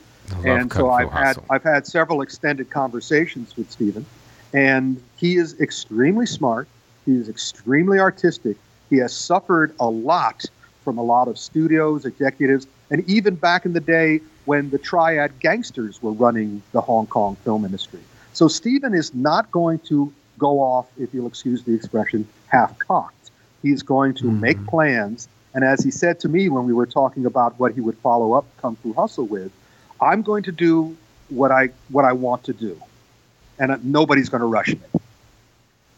[0.44, 1.38] and Kung so Fu I've had.
[1.50, 4.06] I've had several extended conversations with Stephen,
[4.54, 6.66] and he is extremely smart.
[7.04, 8.56] He is extremely artistic.
[8.88, 10.46] He has suffered a lot
[10.84, 15.38] from a lot of studios, executives, and even back in the day when the triad
[15.38, 18.00] gangsters were running the Hong Kong film industry.
[18.32, 23.30] So Stephen is not going to go off, if you'll excuse the expression, half cocked.
[23.62, 24.66] He's going to make mm-hmm.
[24.66, 25.28] plans.
[25.54, 28.32] And as he said to me when we were talking about what he would follow
[28.34, 29.50] up Kung Fu Hustle with,
[30.00, 30.96] I'm going to do
[31.28, 32.80] what I what I want to do.
[33.60, 35.00] and nobody's going to rush me.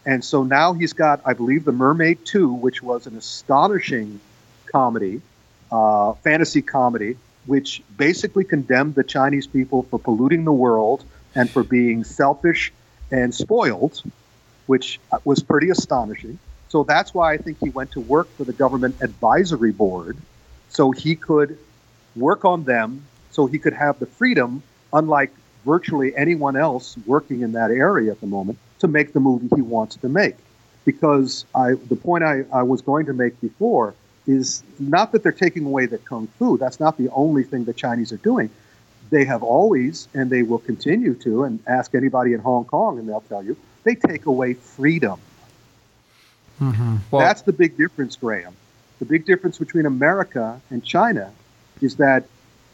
[0.05, 4.21] And so now he's got, I believe, The Mermaid 2, which was an astonishing
[4.67, 5.23] comedy,
[5.71, 11.05] uh, fantasy comedy, which basically condemned the Chinese people for polluting the world
[11.37, 12.73] and for being selfish
[13.13, 14.03] and spoiled,
[14.67, 16.39] which was pretty astonishing.
[16.73, 20.17] So that's why I think he went to work for the government advisory board
[20.71, 21.59] so he could
[22.17, 24.63] work on them, so he could have the freedom,
[24.95, 25.31] unlike
[25.67, 29.61] virtually anyone else working in that area at the moment, to make the movie he
[29.61, 30.35] wants to make.
[30.87, 33.93] Because I, the point I, I was going to make before
[34.27, 36.57] is not that they're taking away the kung fu.
[36.57, 38.49] That's not the only thing the Chinese are doing.
[39.11, 43.07] They have always, and they will continue to, and ask anybody in Hong Kong, and
[43.07, 45.21] they'll tell you, they take away freedom.
[46.63, 46.97] Mm-hmm.
[47.11, 48.55] Well, That's the big difference, Graham.
[48.99, 51.33] The big difference between America and China
[51.81, 52.25] is that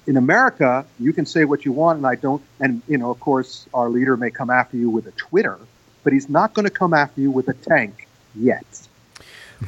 [0.07, 2.43] in America, you can say what you want, and I don't.
[2.61, 5.59] And you know, of course, our leader may come after you with a Twitter,
[6.05, 8.65] but he's not going to come after you with a tank yet.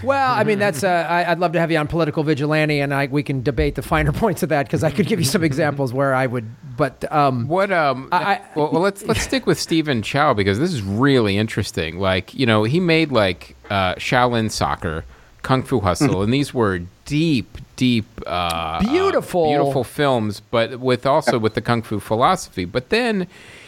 [0.02, 0.84] Well, I mean, that's.
[0.84, 3.74] Uh, I, would love to have you on political vigilante, and I, we can debate
[3.74, 6.48] the finer points of that because I could give you some examples where I would.
[6.76, 7.72] But um, what?
[7.72, 11.98] Um, I, well, well, let's let's stick with Stephen Chow because this is really interesting.
[11.98, 15.04] Like, you know, he made like uh, Shaolin Soccer,
[15.42, 21.38] Kung Fu Hustle, and these were deep, deep, uh, beautiful, beautiful films, but with also
[21.38, 22.64] with the Kung Fu philosophy.
[22.64, 23.26] But then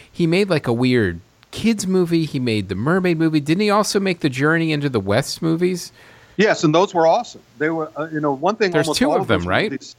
[0.09, 1.19] he made like a weird
[1.51, 2.25] kids movie.
[2.25, 3.41] He made the Mermaid movie.
[3.41, 5.91] Didn't he also make the Journey into the West movies?
[6.37, 7.41] Yes, and those were awesome.
[7.57, 8.71] They were, uh, you know, one thing.
[8.71, 9.71] There's two of them, right?
[9.71, 9.95] Movies,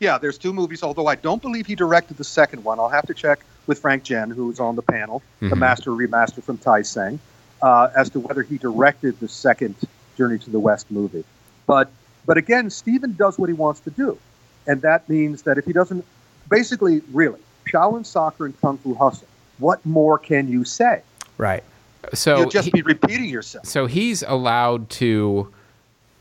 [0.00, 0.82] yeah, there's two movies.
[0.82, 2.80] Although I don't believe he directed the second one.
[2.80, 5.50] I'll have to check with Frank Djeng, who was on the panel, mm-hmm.
[5.50, 7.20] the master remaster from Tai Seng,
[7.62, 9.76] uh, as to whether he directed the second
[10.16, 11.24] Journey to the West movie.
[11.66, 11.90] But
[12.26, 14.18] but again, Stephen does what he wants to do,
[14.66, 16.04] and that means that if he doesn't,
[16.48, 17.40] basically, really,
[17.70, 19.28] Shaolin Soccer and Kung Fu Hustle.
[19.58, 21.02] What more can you say?
[21.36, 21.62] Right.
[22.14, 23.66] So you'll just he, be repeating yourself.
[23.66, 25.52] So he's allowed to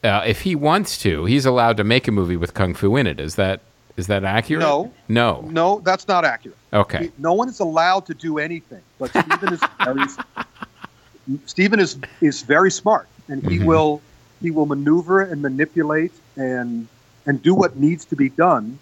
[0.03, 3.07] uh, if he wants to, he's allowed to make a movie with kung fu in
[3.07, 3.19] it.
[3.19, 3.61] Is that
[3.97, 4.61] is that accurate?
[4.61, 5.81] No, no, no.
[5.83, 6.57] That's not accurate.
[6.71, 7.11] Okay.
[7.17, 10.05] No one is allowed to do anything, but Stephen is very
[11.45, 13.65] Stephen is is very smart, and he mm-hmm.
[13.65, 14.01] will
[14.41, 16.87] he will maneuver and manipulate and
[17.25, 18.79] and do what needs to be done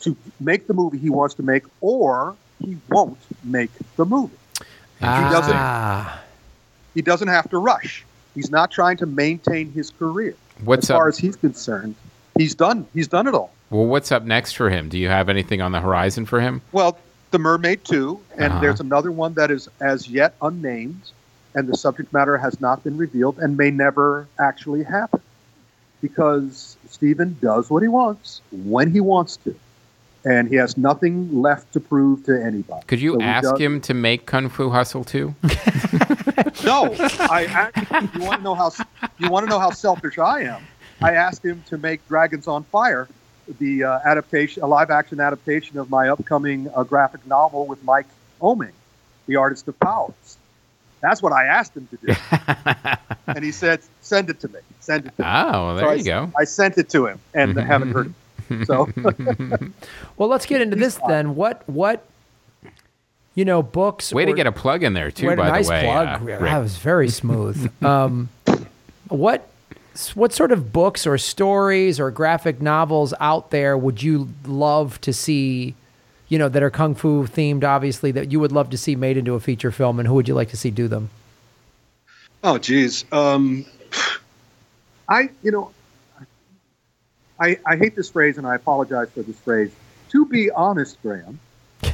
[0.00, 2.34] to make the movie he wants to make, or
[2.64, 4.36] he won't make the movie.
[5.02, 5.24] Ah.
[5.24, 6.24] He doesn't.
[6.94, 8.04] He doesn't have to rush.
[8.34, 10.34] He's not trying to maintain his career.
[10.64, 11.14] What's as far up?
[11.14, 11.94] as he's concerned,
[12.36, 12.86] he's done.
[12.94, 13.52] He's done it all.
[13.70, 14.88] Well, what's up next for him?
[14.88, 16.62] Do you have anything on the horizon for him?
[16.72, 16.98] Well,
[17.30, 18.60] The Mermaid 2, and Uh-huh.
[18.62, 21.00] there's another one that is as yet unnamed,
[21.54, 25.20] and the subject matter has not been revealed and may never actually happen.
[26.00, 29.54] Because Stephen does what he wants when he wants to.
[30.24, 32.82] And he has nothing left to prove to anybody.
[32.86, 35.34] Could you So ask does- him to make Kung Fu Hustle too?
[36.64, 38.70] No, I actually, you want to know how
[39.18, 40.62] you want to know how selfish I am.
[41.00, 43.08] I asked him to make Dragons on Fire,
[43.58, 48.06] the uh, adaptation, a live action adaptation of my upcoming uh, graphic novel with Mike
[48.40, 48.72] Oeming,
[49.26, 50.36] the artist of Powers.
[51.00, 52.14] That's what I asked him to do,
[53.28, 54.60] and he said, "Send it to me.
[54.80, 56.32] Send it to me." Oh, there So you I, go.
[56.36, 58.06] I sent it to him, and I haven't heard.
[58.50, 58.66] It.
[58.66, 58.88] So,
[60.16, 61.36] well, let's get into this then.
[61.36, 62.04] What what
[63.38, 64.12] you know books?
[64.12, 65.28] Way to get a plug in there too.
[65.28, 66.28] By nice the way, Nice plug.
[66.28, 67.72] uh, that was very smooth.
[67.84, 68.28] um,
[69.06, 69.48] what
[70.14, 75.12] what sort of books or stories or graphic novels out there would you love to
[75.12, 75.76] see?
[76.26, 79.16] You know that are kung fu themed, obviously that you would love to see made
[79.16, 81.08] into a feature film, and who would you like to see do them?
[82.42, 83.04] Oh, geez.
[83.12, 83.64] Um,
[85.08, 85.72] I, you know,
[87.40, 89.70] I, I hate this phrase and I apologize for this phrase.
[90.10, 91.40] To be honest, Graham,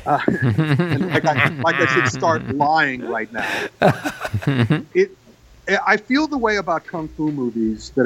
[0.07, 3.69] uh, like, I, like I should start lying right now.
[4.95, 5.11] It,
[5.87, 8.05] I feel the way about kung fu movies that,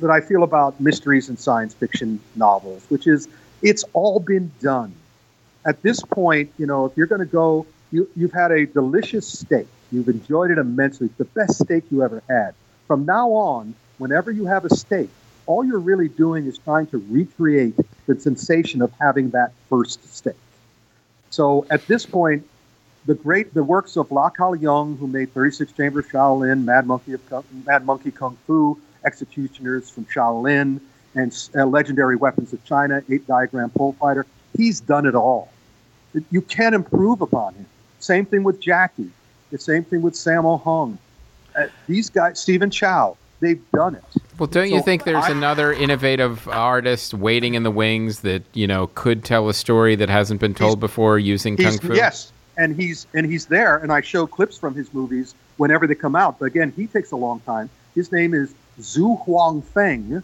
[0.00, 3.28] that I feel about mysteries and science fiction novels, which is
[3.60, 4.94] it's all been done.
[5.66, 9.26] At this point, you know, if you're going to go, you, you've had a delicious
[9.26, 9.66] steak.
[9.90, 11.06] You've enjoyed it immensely.
[11.06, 12.54] It's the best steak you ever had.
[12.86, 15.08] From now on, whenever you have a steak,
[15.46, 17.74] all you're really doing is trying to recreate
[18.06, 20.36] the sensation of having that first steak.
[21.32, 22.46] So at this point,
[23.06, 27.26] the great the works of Lau Kar-leung, who made 36 Chambers Shaolin, Mad Monkey of
[27.28, 30.78] Kung, Mad Monkey Kung Fu, Executioners from Shaolin,
[31.14, 34.26] and uh, Legendary Weapons of China, Eight Diagram Pole Fighter.
[34.56, 35.50] He's done it all.
[36.30, 37.66] You can't improve upon him.
[37.98, 39.10] Same thing with Jackie.
[39.50, 40.98] The same thing with Sammo Hung.
[41.56, 44.04] Uh, these guys, Stephen Chow, they've done it.
[44.38, 48.66] Well, don't you think there's I- another innovative artist waiting in the wings that you
[48.66, 51.94] know could tell a story that hasn't been told before using kung fu?
[51.94, 55.94] yes, and he's and he's there, and I show clips from his movies whenever they
[55.94, 56.38] come out.
[56.38, 57.68] But again, he takes a long time.
[57.94, 60.22] His name is Xu Haofeng,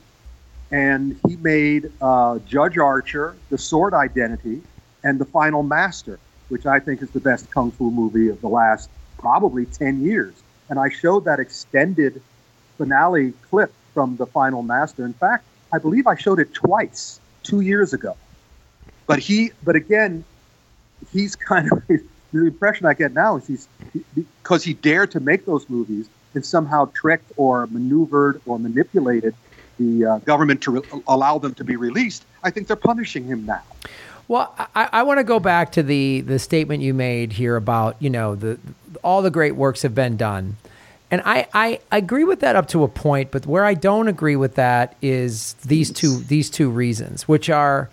[0.70, 4.62] and he made uh, Judge Archer, The Sword Identity,
[5.04, 8.48] and The Final Master, which I think is the best kung fu movie of the
[8.48, 8.88] last
[9.18, 10.34] probably ten years.
[10.70, 12.22] And I showed that extended
[12.78, 15.04] finale clip from The Final Master.
[15.04, 18.16] In fact, I believe I showed it twice two years ago.
[19.06, 20.24] But he, but again,
[21.12, 21.86] he's kind of
[22.32, 23.68] the impression I get now is he's
[24.14, 29.34] because he dared to make those movies and somehow tricked or maneuvered or manipulated
[29.78, 32.24] the uh, government to re- allow them to be released.
[32.42, 33.62] I think they're punishing him now.
[34.26, 37.96] Well, I, I want to go back to the the statement you made here about
[38.00, 38.58] you know the
[39.02, 40.56] all the great works have been done,
[41.10, 43.30] and I, I agree with that up to a point.
[43.30, 47.88] But where I don't agree with that is these two these two reasons, which are,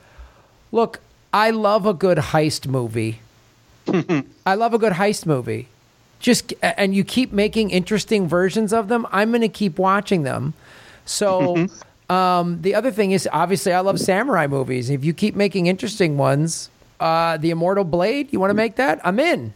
[0.72, 1.00] look,
[1.34, 3.20] I love a good heist movie.
[4.46, 5.68] I love a good heist movie.
[6.20, 9.06] Just and you keep making interesting versions of them.
[9.12, 10.54] I'm going to keep watching them.
[11.06, 11.68] So
[12.10, 14.90] um, the other thing is obviously I love samurai movies.
[14.90, 19.00] If you keep making interesting ones, uh, the Immortal Blade, you want to make that?
[19.04, 19.54] I'm in.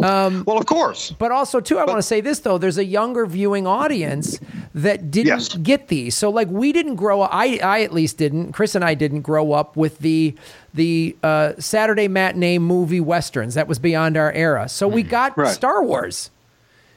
[0.00, 1.10] Um, well, of course.
[1.10, 4.40] But also, too, I want to say this though: there's a younger viewing audience
[4.74, 5.54] that didn't yes.
[5.56, 6.16] get these.
[6.16, 7.30] So, like, we didn't grow up.
[7.32, 8.52] I, I at least didn't.
[8.52, 10.34] Chris and I didn't grow up with the
[10.72, 13.54] the uh, Saturday matinee movie westerns.
[13.54, 14.68] That was beyond our era.
[14.68, 15.10] So we mm-hmm.
[15.10, 15.54] got right.
[15.54, 16.30] Star Wars.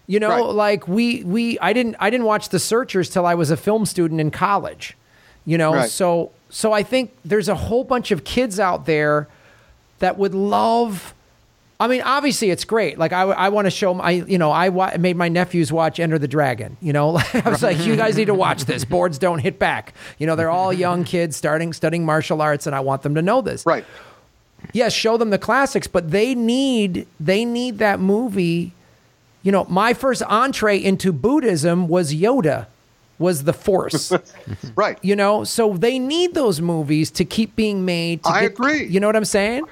[0.07, 0.55] You know, right.
[0.55, 3.85] like we we I didn't I didn't watch The Searchers till I was a film
[3.85, 4.95] student in college.
[5.45, 5.89] You know, right.
[5.89, 9.27] so so I think there's a whole bunch of kids out there
[9.99, 11.13] that would love
[11.79, 12.97] I mean, obviously it's great.
[12.97, 15.99] Like I, I want to show my, you know, I wa- made my nephews watch
[15.99, 16.77] Enter the Dragon.
[16.81, 18.85] You know, I was like, you guys need to watch this.
[18.85, 19.93] Boards don't hit back.
[20.17, 23.21] You know, they're all young kids starting studying martial arts, and I want them to
[23.21, 23.65] know this.
[23.65, 23.85] Right.
[24.73, 28.71] Yes, show them the classics, but they need they need that movie.
[29.43, 32.67] You know, my first entree into Buddhism was Yoda
[33.19, 34.11] was the force.
[34.75, 34.97] right.
[35.01, 38.21] You know, so they need those movies to keep being made.
[38.25, 38.85] I get, agree.
[38.85, 39.65] You know what I'm saying?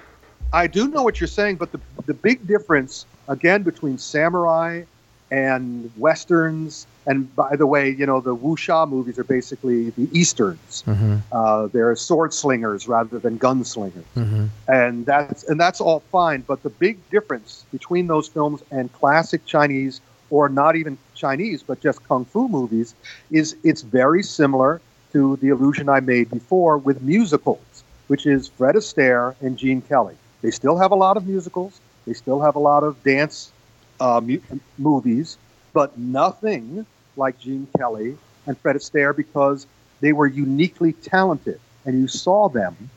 [0.54, 4.84] I do know what you're saying, but the the big difference again between samurai
[5.32, 10.84] and westerns and by the way you know the wuxia movies are basically the easterns
[10.86, 11.18] mm-hmm.
[11.32, 14.46] uh, they're sword slingers rather than gunslingers mm-hmm.
[14.68, 19.46] and that's and that's all fine but the big difference between those films and classic
[19.46, 22.94] chinese or not even chinese but just kung fu movies
[23.32, 24.82] is it's very similar
[25.14, 30.16] to the illusion i made before with musicals which is fred astaire and gene kelly
[30.44, 33.52] they still have a lot of musicals they still have a lot of dance
[34.00, 34.42] uh, mu-
[34.78, 35.38] movies,
[35.74, 36.86] but nothing
[37.16, 39.66] like Gene Kelly and Fred Astaire because
[40.02, 42.90] they were uniquely talented, and you saw them.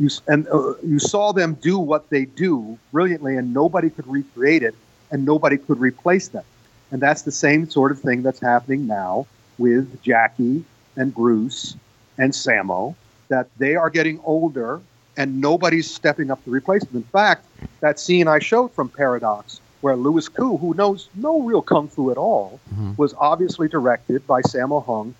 [0.00, 4.64] You, and uh, you saw them do what they do brilliantly, and nobody could recreate
[4.64, 4.74] it,
[5.12, 6.44] and nobody could replace them.
[6.90, 9.26] And that's the same sort of thing that's happening now
[9.58, 10.64] with Jackie
[10.96, 11.76] and Bruce
[12.18, 12.96] and Sammo,
[13.28, 14.80] that they are getting older
[15.16, 16.96] and nobody's stepping up to replace them.
[16.96, 17.46] In fact,
[17.80, 22.10] that scene I showed from Paradox, where Louis Koo, who knows no real kung fu
[22.10, 22.92] at all, mm-hmm.
[22.96, 25.14] was obviously directed by Sammo Hung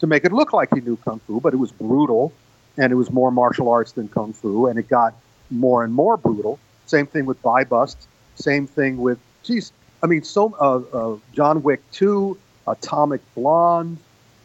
[0.00, 2.32] to make it look like he knew kung fu, but it was brutal,
[2.76, 5.14] and it was more martial arts than kung fu, and it got
[5.50, 6.58] more and more brutal.
[6.86, 8.08] Same thing with Buy Bust.
[8.36, 9.72] Same thing with, geez,
[10.02, 13.98] I mean, so uh, uh, John Wick Two, Atomic Blonde.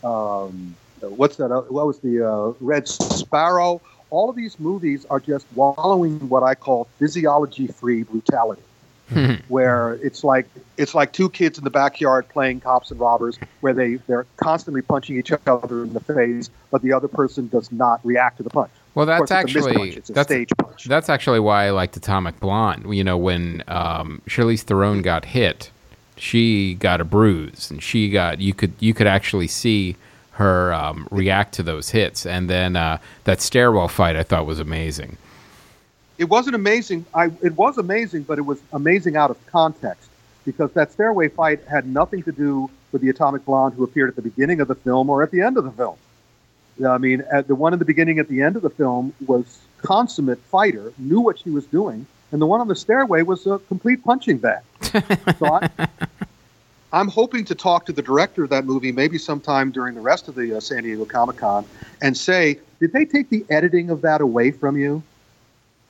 [0.03, 1.51] Um, what's that?
[1.51, 3.81] Uh, what was the uh, Red Sparrow?
[4.09, 8.61] All of these movies are just wallowing in what I call physiology-free brutality,
[9.47, 10.47] where it's like
[10.77, 14.81] it's like two kids in the backyard playing cops and robbers, where they they're constantly
[14.81, 18.49] punching each other in the face, but the other person does not react to the
[18.49, 18.71] punch.
[18.95, 22.95] Well, that's actually that's, that's actually why I liked Atomic Blonde.
[22.95, 25.69] You know, when um, Charlize Theron got hit,
[26.15, 29.97] she got a bruise, and she got you could you could actually see
[30.35, 32.25] her um, react to those hits.
[32.25, 35.17] And then uh, that stairwell fight I thought was amazing.
[36.17, 37.05] It wasn't amazing.
[37.13, 40.09] I, it was amazing, but it was amazing out of context
[40.45, 44.15] because that stairway fight had nothing to do with the Atomic Blonde who appeared at
[44.15, 45.97] the beginning of the film or at the end of the film.
[46.85, 50.39] I mean, the one in the beginning, at the end of the film, was consummate
[50.39, 54.03] fighter, knew what she was doing, and the one on the stairway was a complete
[54.03, 54.61] punching bag.
[55.39, 55.69] so I,
[56.95, 60.29] I'm hoping to talk to the director of that movie maybe sometime during the rest
[60.29, 61.65] of the uh, San Diego Comic Con
[62.01, 65.03] and say, did they take the editing of that away from you?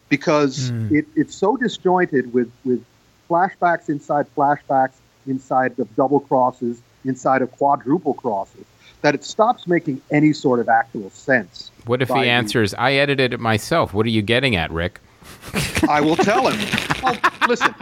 [0.09, 0.91] Because mm.
[0.91, 2.83] it, it's so disjointed with, with
[3.29, 4.93] flashbacks inside flashbacks,
[5.27, 8.65] inside of double crosses, inside of quadruple crosses,
[9.01, 11.69] that it stops making any sort of actual sense.
[11.85, 13.93] What if he answers, I edited it myself?
[13.93, 14.99] What are you getting at, Ric?
[15.87, 16.59] I will tell him.
[17.03, 17.17] Oh,
[17.47, 17.73] listen,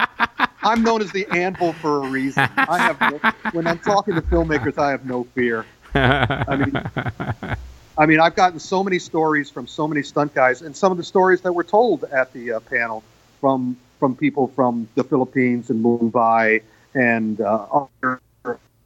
[0.61, 2.47] I'm known as the anvil for a reason.
[2.57, 5.65] I have no, when I'm talking to filmmakers, I have no fear.
[5.95, 7.57] I mean,
[7.97, 10.97] I mean, I've gotten so many stories from so many stunt guys, and some of
[10.97, 13.03] the stories that were told at the uh, panel
[13.39, 16.61] from from people from the Philippines and Mumbai
[16.95, 18.21] and uh, other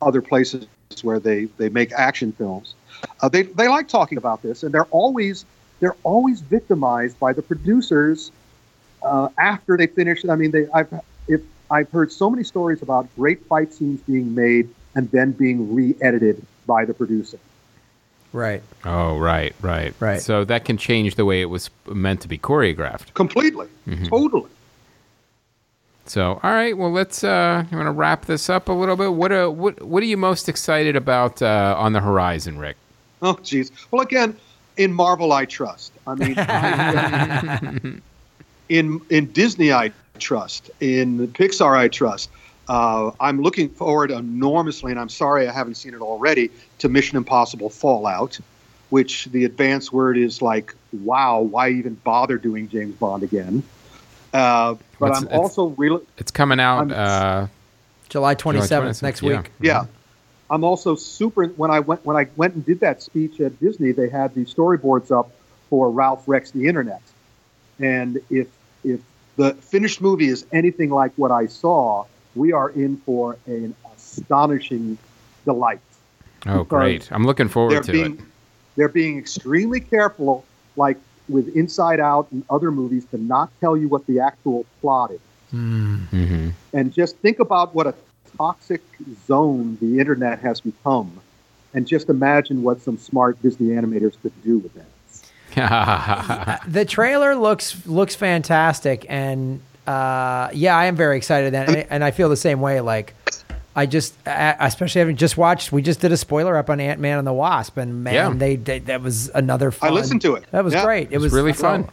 [0.01, 0.67] other places
[1.01, 2.75] where they, they make action films.
[3.21, 5.45] Uh, they they like talking about this, and they're always
[5.79, 8.31] they're always victimized by the producers
[9.03, 10.23] uh, after they finish.
[10.27, 10.93] I mean, they I've
[11.27, 15.73] if I've heard so many stories about great fight scenes being made and then being
[15.75, 17.37] re-edited by the producer.
[18.33, 18.61] Right.
[18.85, 20.21] Oh, right, right, Right.
[20.21, 23.13] So that can change the way it was meant to be choreographed.
[23.13, 23.67] Completely,
[24.05, 24.49] totally.
[26.05, 27.23] So, all right, well, let's.
[27.23, 29.13] Uh, you want to wrap this up a little bit?
[29.13, 32.77] What uh, what what are you most excited about uh, on the horizon, Ric?
[33.21, 33.71] Oh, geez.
[33.91, 34.37] Well, again,
[34.77, 35.91] in Marvel, I trust.
[36.05, 37.99] I mean, I-
[38.69, 40.69] in in Disney, I trust.
[40.79, 42.29] In Pixar, I trust.
[42.67, 46.49] Uh, I'm looking forward enormously, and I'm sorry I haven't seen it already,
[46.79, 48.37] to Mission Impossible Fallout,
[48.89, 53.63] which the advance word is like, wow, why even bother doing James Bond again?
[54.33, 56.91] Uh, but What's- I'm it's- also really, It's coming out.
[56.91, 57.47] Uh,
[58.09, 59.37] July 27th, 27th, next yeah.
[59.37, 59.51] week.
[59.61, 59.85] yeah.
[60.49, 61.45] I'm also super.
[61.47, 64.45] When I went when I went and did that speech at Disney, they had the
[64.45, 65.29] storyboards up
[65.69, 67.01] for Ralph Breaks the Internet,
[67.79, 68.47] and if if
[69.37, 74.97] the finished movie is anything like what I saw, we are in for an astonishing
[75.45, 75.79] delight.
[76.45, 77.09] oh, great!
[77.11, 78.25] I'm looking forward to being it.
[78.75, 80.43] they're being extremely careful,
[80.75, 80.97] like
[81.29, 85.21] with Inside Out and other movies, to not tell you what the actual plot is.
[85.51, 87.95] hmm and just think about what a
[88.37, 88.81] toxic
[89.25, 91.09] zone the internet has become
[91.73, 94.85] and just imagine what some smart disney animators could do with that
[96.67, 102.11] The trailer looks looks fantastic, and uh, yeah, I am very excited, and, and I
[102.11, 102.81] feel the same way.
[102.81, 103.13] Like,
[103.75, 106.99] I just, uh, especially having just watched, we just did a spoiler up on Ant
[106.99, 108.33] Man and the Wasp, and man, Yeah.
[108.33, 109.71] they, they that was another.
[109.71, 110.45] Fun, I listened to it.
[110.51, 110.83] That was Yeah.
[110.85, 111.07] great.
[111.11, 111.87] It, It was really fun.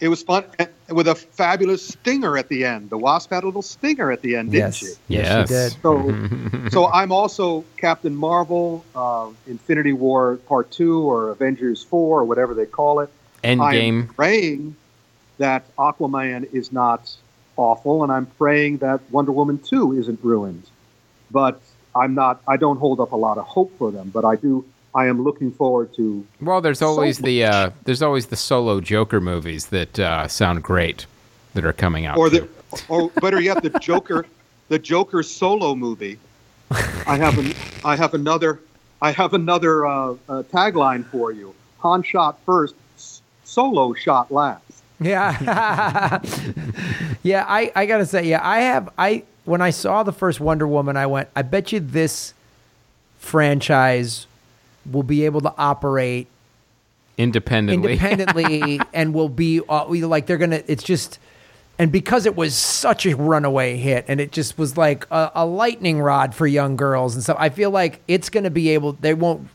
[0.00, 0.44] It was fun
[0.90, 4.36] with a fabulous stinger at the end the wasp had a little stinger at the
[4.36, 5.48] end didn't Yes, she yes, she Yes.
[5.48, 5.82] did.
[5.82, 6.14] so
[6.70, 12.54] so i'm also captain marvel uh, infinity war part 2 or avengers 4 or whatever
[12.54, 13.10] they call it
[13.44, 13.60] Endgame.
[14.08, 14.76] I'm praying
[15.38, 17.10] that Aquaman is not
[17.56, 20.64] awful, and I'm praying that Wonder Woman 2 isn't ruined.
[21.30, 21.60] But
[21.94, 22.40] I'm not.
[22.48, 24.10] I don't hold up a lot of hope for them.
[24.14, 24.64] But I do.
[24.94, 26.24] I am looking forward to.
[26.40, 30.62] Well, there's always So- the uh, there's always the solo Joker movies that uh, sound
[30.62, 31.06] great
[31.54, 32.16] that are coming out.
[32.16, 32.48] Or the,
[32.88, 34.26] or better yet, the Joker,
[34.68, 36.18] the Joker solo movie.
[37.06, 37.54] I have an.
[37.84, 38.60] I have another.
[39.02, 41.54] I have another uh, uh, tagline for you.
[41.78, 44.62] Han shot first, s- solo shot last.
[45.00, 45.36] Yeah.
[47.22, 50.66] yeah, I, I gotta say, yeah, I have I when I saw the first Wonder
[50.66, 52.32] Woman, I went, I bet you this
[53.18, 54.26] franchise
[54.90, 56.26] will be able to operate
[57.16, 57.92] independently.
[57.92, 61.18] independently and will be uh, like they're gonna it's just
[61.78, 65.46] and because it was such a runaway hit and it just was like a, a
[65.46, 69.14] lightning rod for young girls and stuff i feel like it's gonna be able they
[69.14, 69.48] won't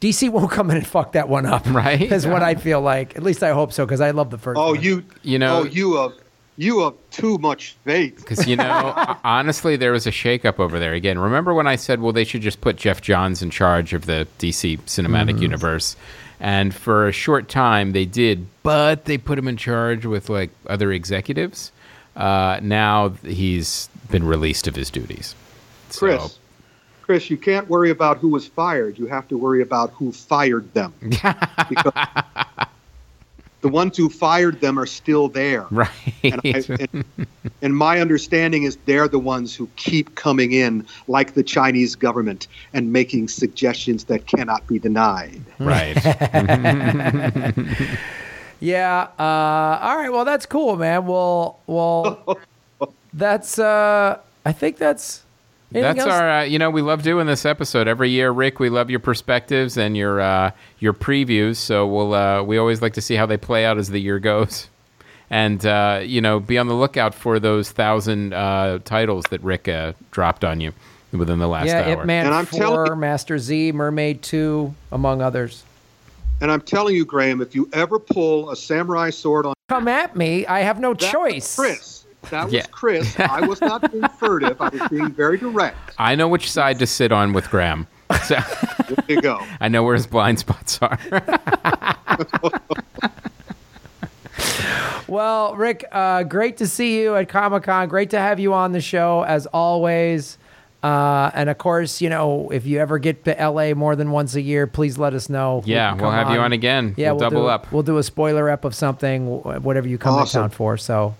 [0.00, 2.00] dc won't come in and fuck that one up Right.
[2.12, 4.58] is what i feel like at least i hope so because i love the first
[4.58, 4.82] Oh, one.
[4.82, 5.04] you.
[5.22, 6.12] You know- Oh, you have.
[6.60, 8.16] You have too much faith.
[8.16, 8.92] Because you know,
[9.24, 11.16] honestly, there was a shakeup over there again.
[11.18, 14.26] Remember when I said, well, they should just put Jeff Johns in charge of the
[14.40, 15.42] DC cinematic Mm-hmm.
[15.42, 15.94] universe,
[16.40, 20.50] and for a short time they did, but they put him in charge with like
[20.66, 21.70] other executives.
[22.16, 25.36] Uh, now he's been released of his duties.
[25.90, 26.38] So- Chris,
[27.02, 28.98] Chris, you can't worry about who was fired.
[28.98, 30.92] You have to worry about who fired them.
[31.00, 31.92] because
[33.60, 35.62] the ones who fired them are still there.
[35.70, 35.90] right?
[36.22, 37.04] And, I, and,
[37.62, 42.46] and my understanding is they're the ones who keep coming in, like the Chinese government,
[42.72, 45.42] and making suggestions that cannot be denied.
[45.58, 45.96] right.
[48.60, 52.38] yeah uh all right well that's cool man well well
[53.12, 55.22] that's uh i think that's
[55.72, 56.12] anything That's else?
[56.20, 58.58] our, uh, you know, we love doing this episode every year, Ric.
[58.60, 61.56] We love your perspectives and your uh, your previews.
[61.56, 64.18] So we'll uh, we always like to see how they play out as the year
[64.20, 64.68] goes,
[65.30, 69.68] and uh, you know, be on the lookout for those thousand uh, titles that Ric
[69.68, 70.72] uh, dropped on you
[71.12, 72.00] within the last yeah hour.
[72.00, 75.64] Ip Man And I'm 4 telling- Master Z Mermaid 2 among others
[76.42, 80.14] And I'm telling you, Graham, if you ever pull a samurai sword on come at
[80.16, 81.97] me I have no that choice Chris,
[82.30, 82.66] that was Yeah.
[82.70, 83.18] Chris.
[83.20, 84.60] I was not being furtive.
[84.60, 85.94] I was being very direct.
[85.98, 87.86] I know which side to sit on with Graham.
[88.24, 88.36] So
[88.88, 89.40] There you go.
[89.60, 90.98] I know where his blind spots are.
[95.06, 97.88] Well, Ric, uh, great to see you at Comic Con.
[97.88, 100.36] Great to have you on the show as always.
[100.82, 104.34] Uh, and of course, you know, if you ever get to LA more than once
[104.34, 105.62] a year, please let us know.
[105.64, 106.94] Yeah, can we'll come have you on again.
[106.98, 107.72] Yeah, We'll double do, up.
[107.72, 109.26] We'll do a spoiler up of something,
[109.62, 110.42] whatever you come Awesome.
[110.42, 110.76] to town for.
[110.76, 111.14] So,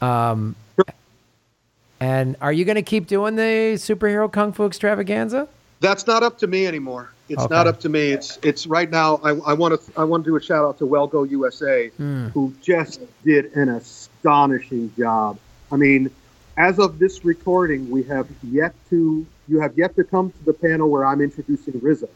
[0.00, 0.54] um,
[2.00, 5.46] and are you going to keep doing the superhero kung fu extravaganza?
[5.80, 7.10] That's not up to me anymore.
[7.28, 7.54] It's Okay.
[7.54, 8.10] not up to me.
[8.12, 9.20] It's it's right now.
[9.22, 11.88] I, I want to I want to do a shout out to Well Go USA,
[11.96, 12.28] Hmm.
[12.28, 15.38] who just did an astonishing job.
[15.70, 16.10] I mean,
[16.56, 20.52] as of this recording, we have yet to you have yet to come to the
[20.52, 22.08] panel where I'm introducing RZA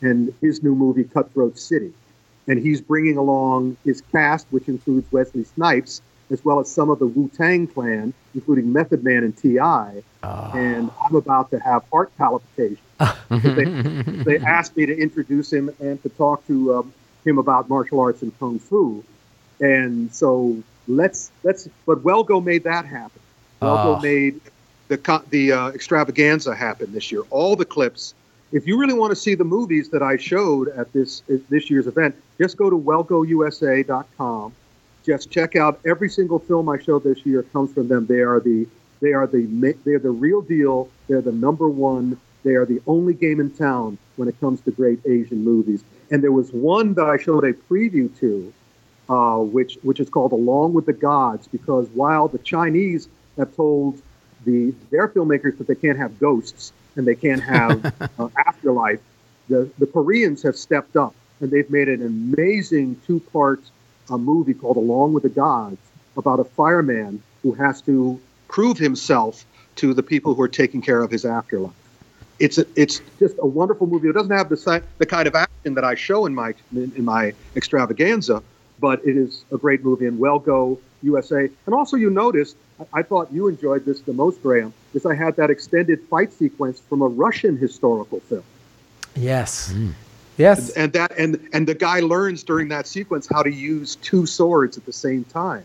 [0.00, 1.92] and his new movie Cutthroat City,
[2.48, 6.02] and he's bringing along his cast, which includes Wesley Snipes
[6.32, 9.58] as well as some of the Wu Tang Clan, including Method Man and Ti.
[10.22, 12.78] And I'm about to have heart palpitations
[13.30, 16.92] they, they asked me to introduce him and to talk to um,
[17.24, 19.02] him about martial arts and kung fu.
[19.60, 20.56] And so
[20.88, 21.68] let's let's.
[21.86, 23.20] But Well Go made that happen.
[23.60, 24.00] Well Go Oh.
[24.00, 24.40] made
[24.88, 27.22] the co- the uh, extravaganza happen this year.
[27.30, 28.14] All the clips.
[28.52, 31.86] If you really want to see the movies that I showed at this this year's
[31.86, 34.52] event, just go to wellgousa.com.
[35.04, 38.06] Just check out every single film I showed this year comes from them.
[38.06, 38.66] They are the
[39.00, 39.46] they are the
[39.84, 40.88] they're the real deal.
[41.08, 42.18] They're the number one.
[42.44, 45.82] They are the only game in town when it comes to great Asian movies.
[46.10, 48.52] And there was one that I showed a preview to,
[49.08, 54.00] uh, which which is called Along with the Gods, because while the Chinese have told
[54.44, 57.84] the their filmmakers that they can't have ghosts and they can't have
[58.18, 59.00] uh, afterlife,
[59.48, 63.60] the the Koreans have stepped up and they've made an amazing two part
[64.10, 65.78] uh, movie called Along with the Gods
[66.16, 69.44] about a fireman who has to prove himself
[69.76, 71.72] to the people who are taking care of his afterlife.
[72.38, 74.08] It's a, it's just a wonderful movie.
[74.08, 76.92] It doesn't have the si- the kind of action that I show in my in,
[76.96, 78.42] in my extravaganza,
[78.80, 81.48] but it is a great movie and well go USA.
[81.66, 85.14] And also, you noticed I, I thought you enjoyed this the most, Graham, is I
[85.14, 88.44] had that extended fight sequence from a Russian historical film,
[89.14, 89.72] Yes.
[90.42, 90.70] Yes.
[90.70, 94.76] and that and and the guy learns during that sequence how to use two swords
[94.76, 95.64] at the same time.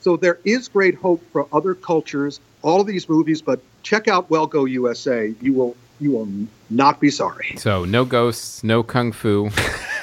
[0.00, 2.40] So there is great hope for other cultures.
[2.62, 5.34] All of these movies, but check out Well Go USA.
[5.40, 6.28] You will you will
[6.70, 7.54] not be sorry.
[7.56, 9.50] So no ghosts, no kung fu,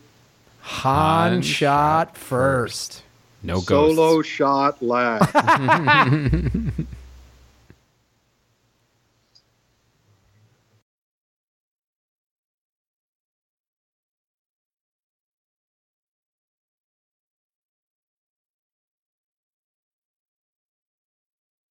[0.60, 3.02] Han, Han shot first.
[3.42, 3.96] No ghosts.
[3.96, 5.34] solo shot last.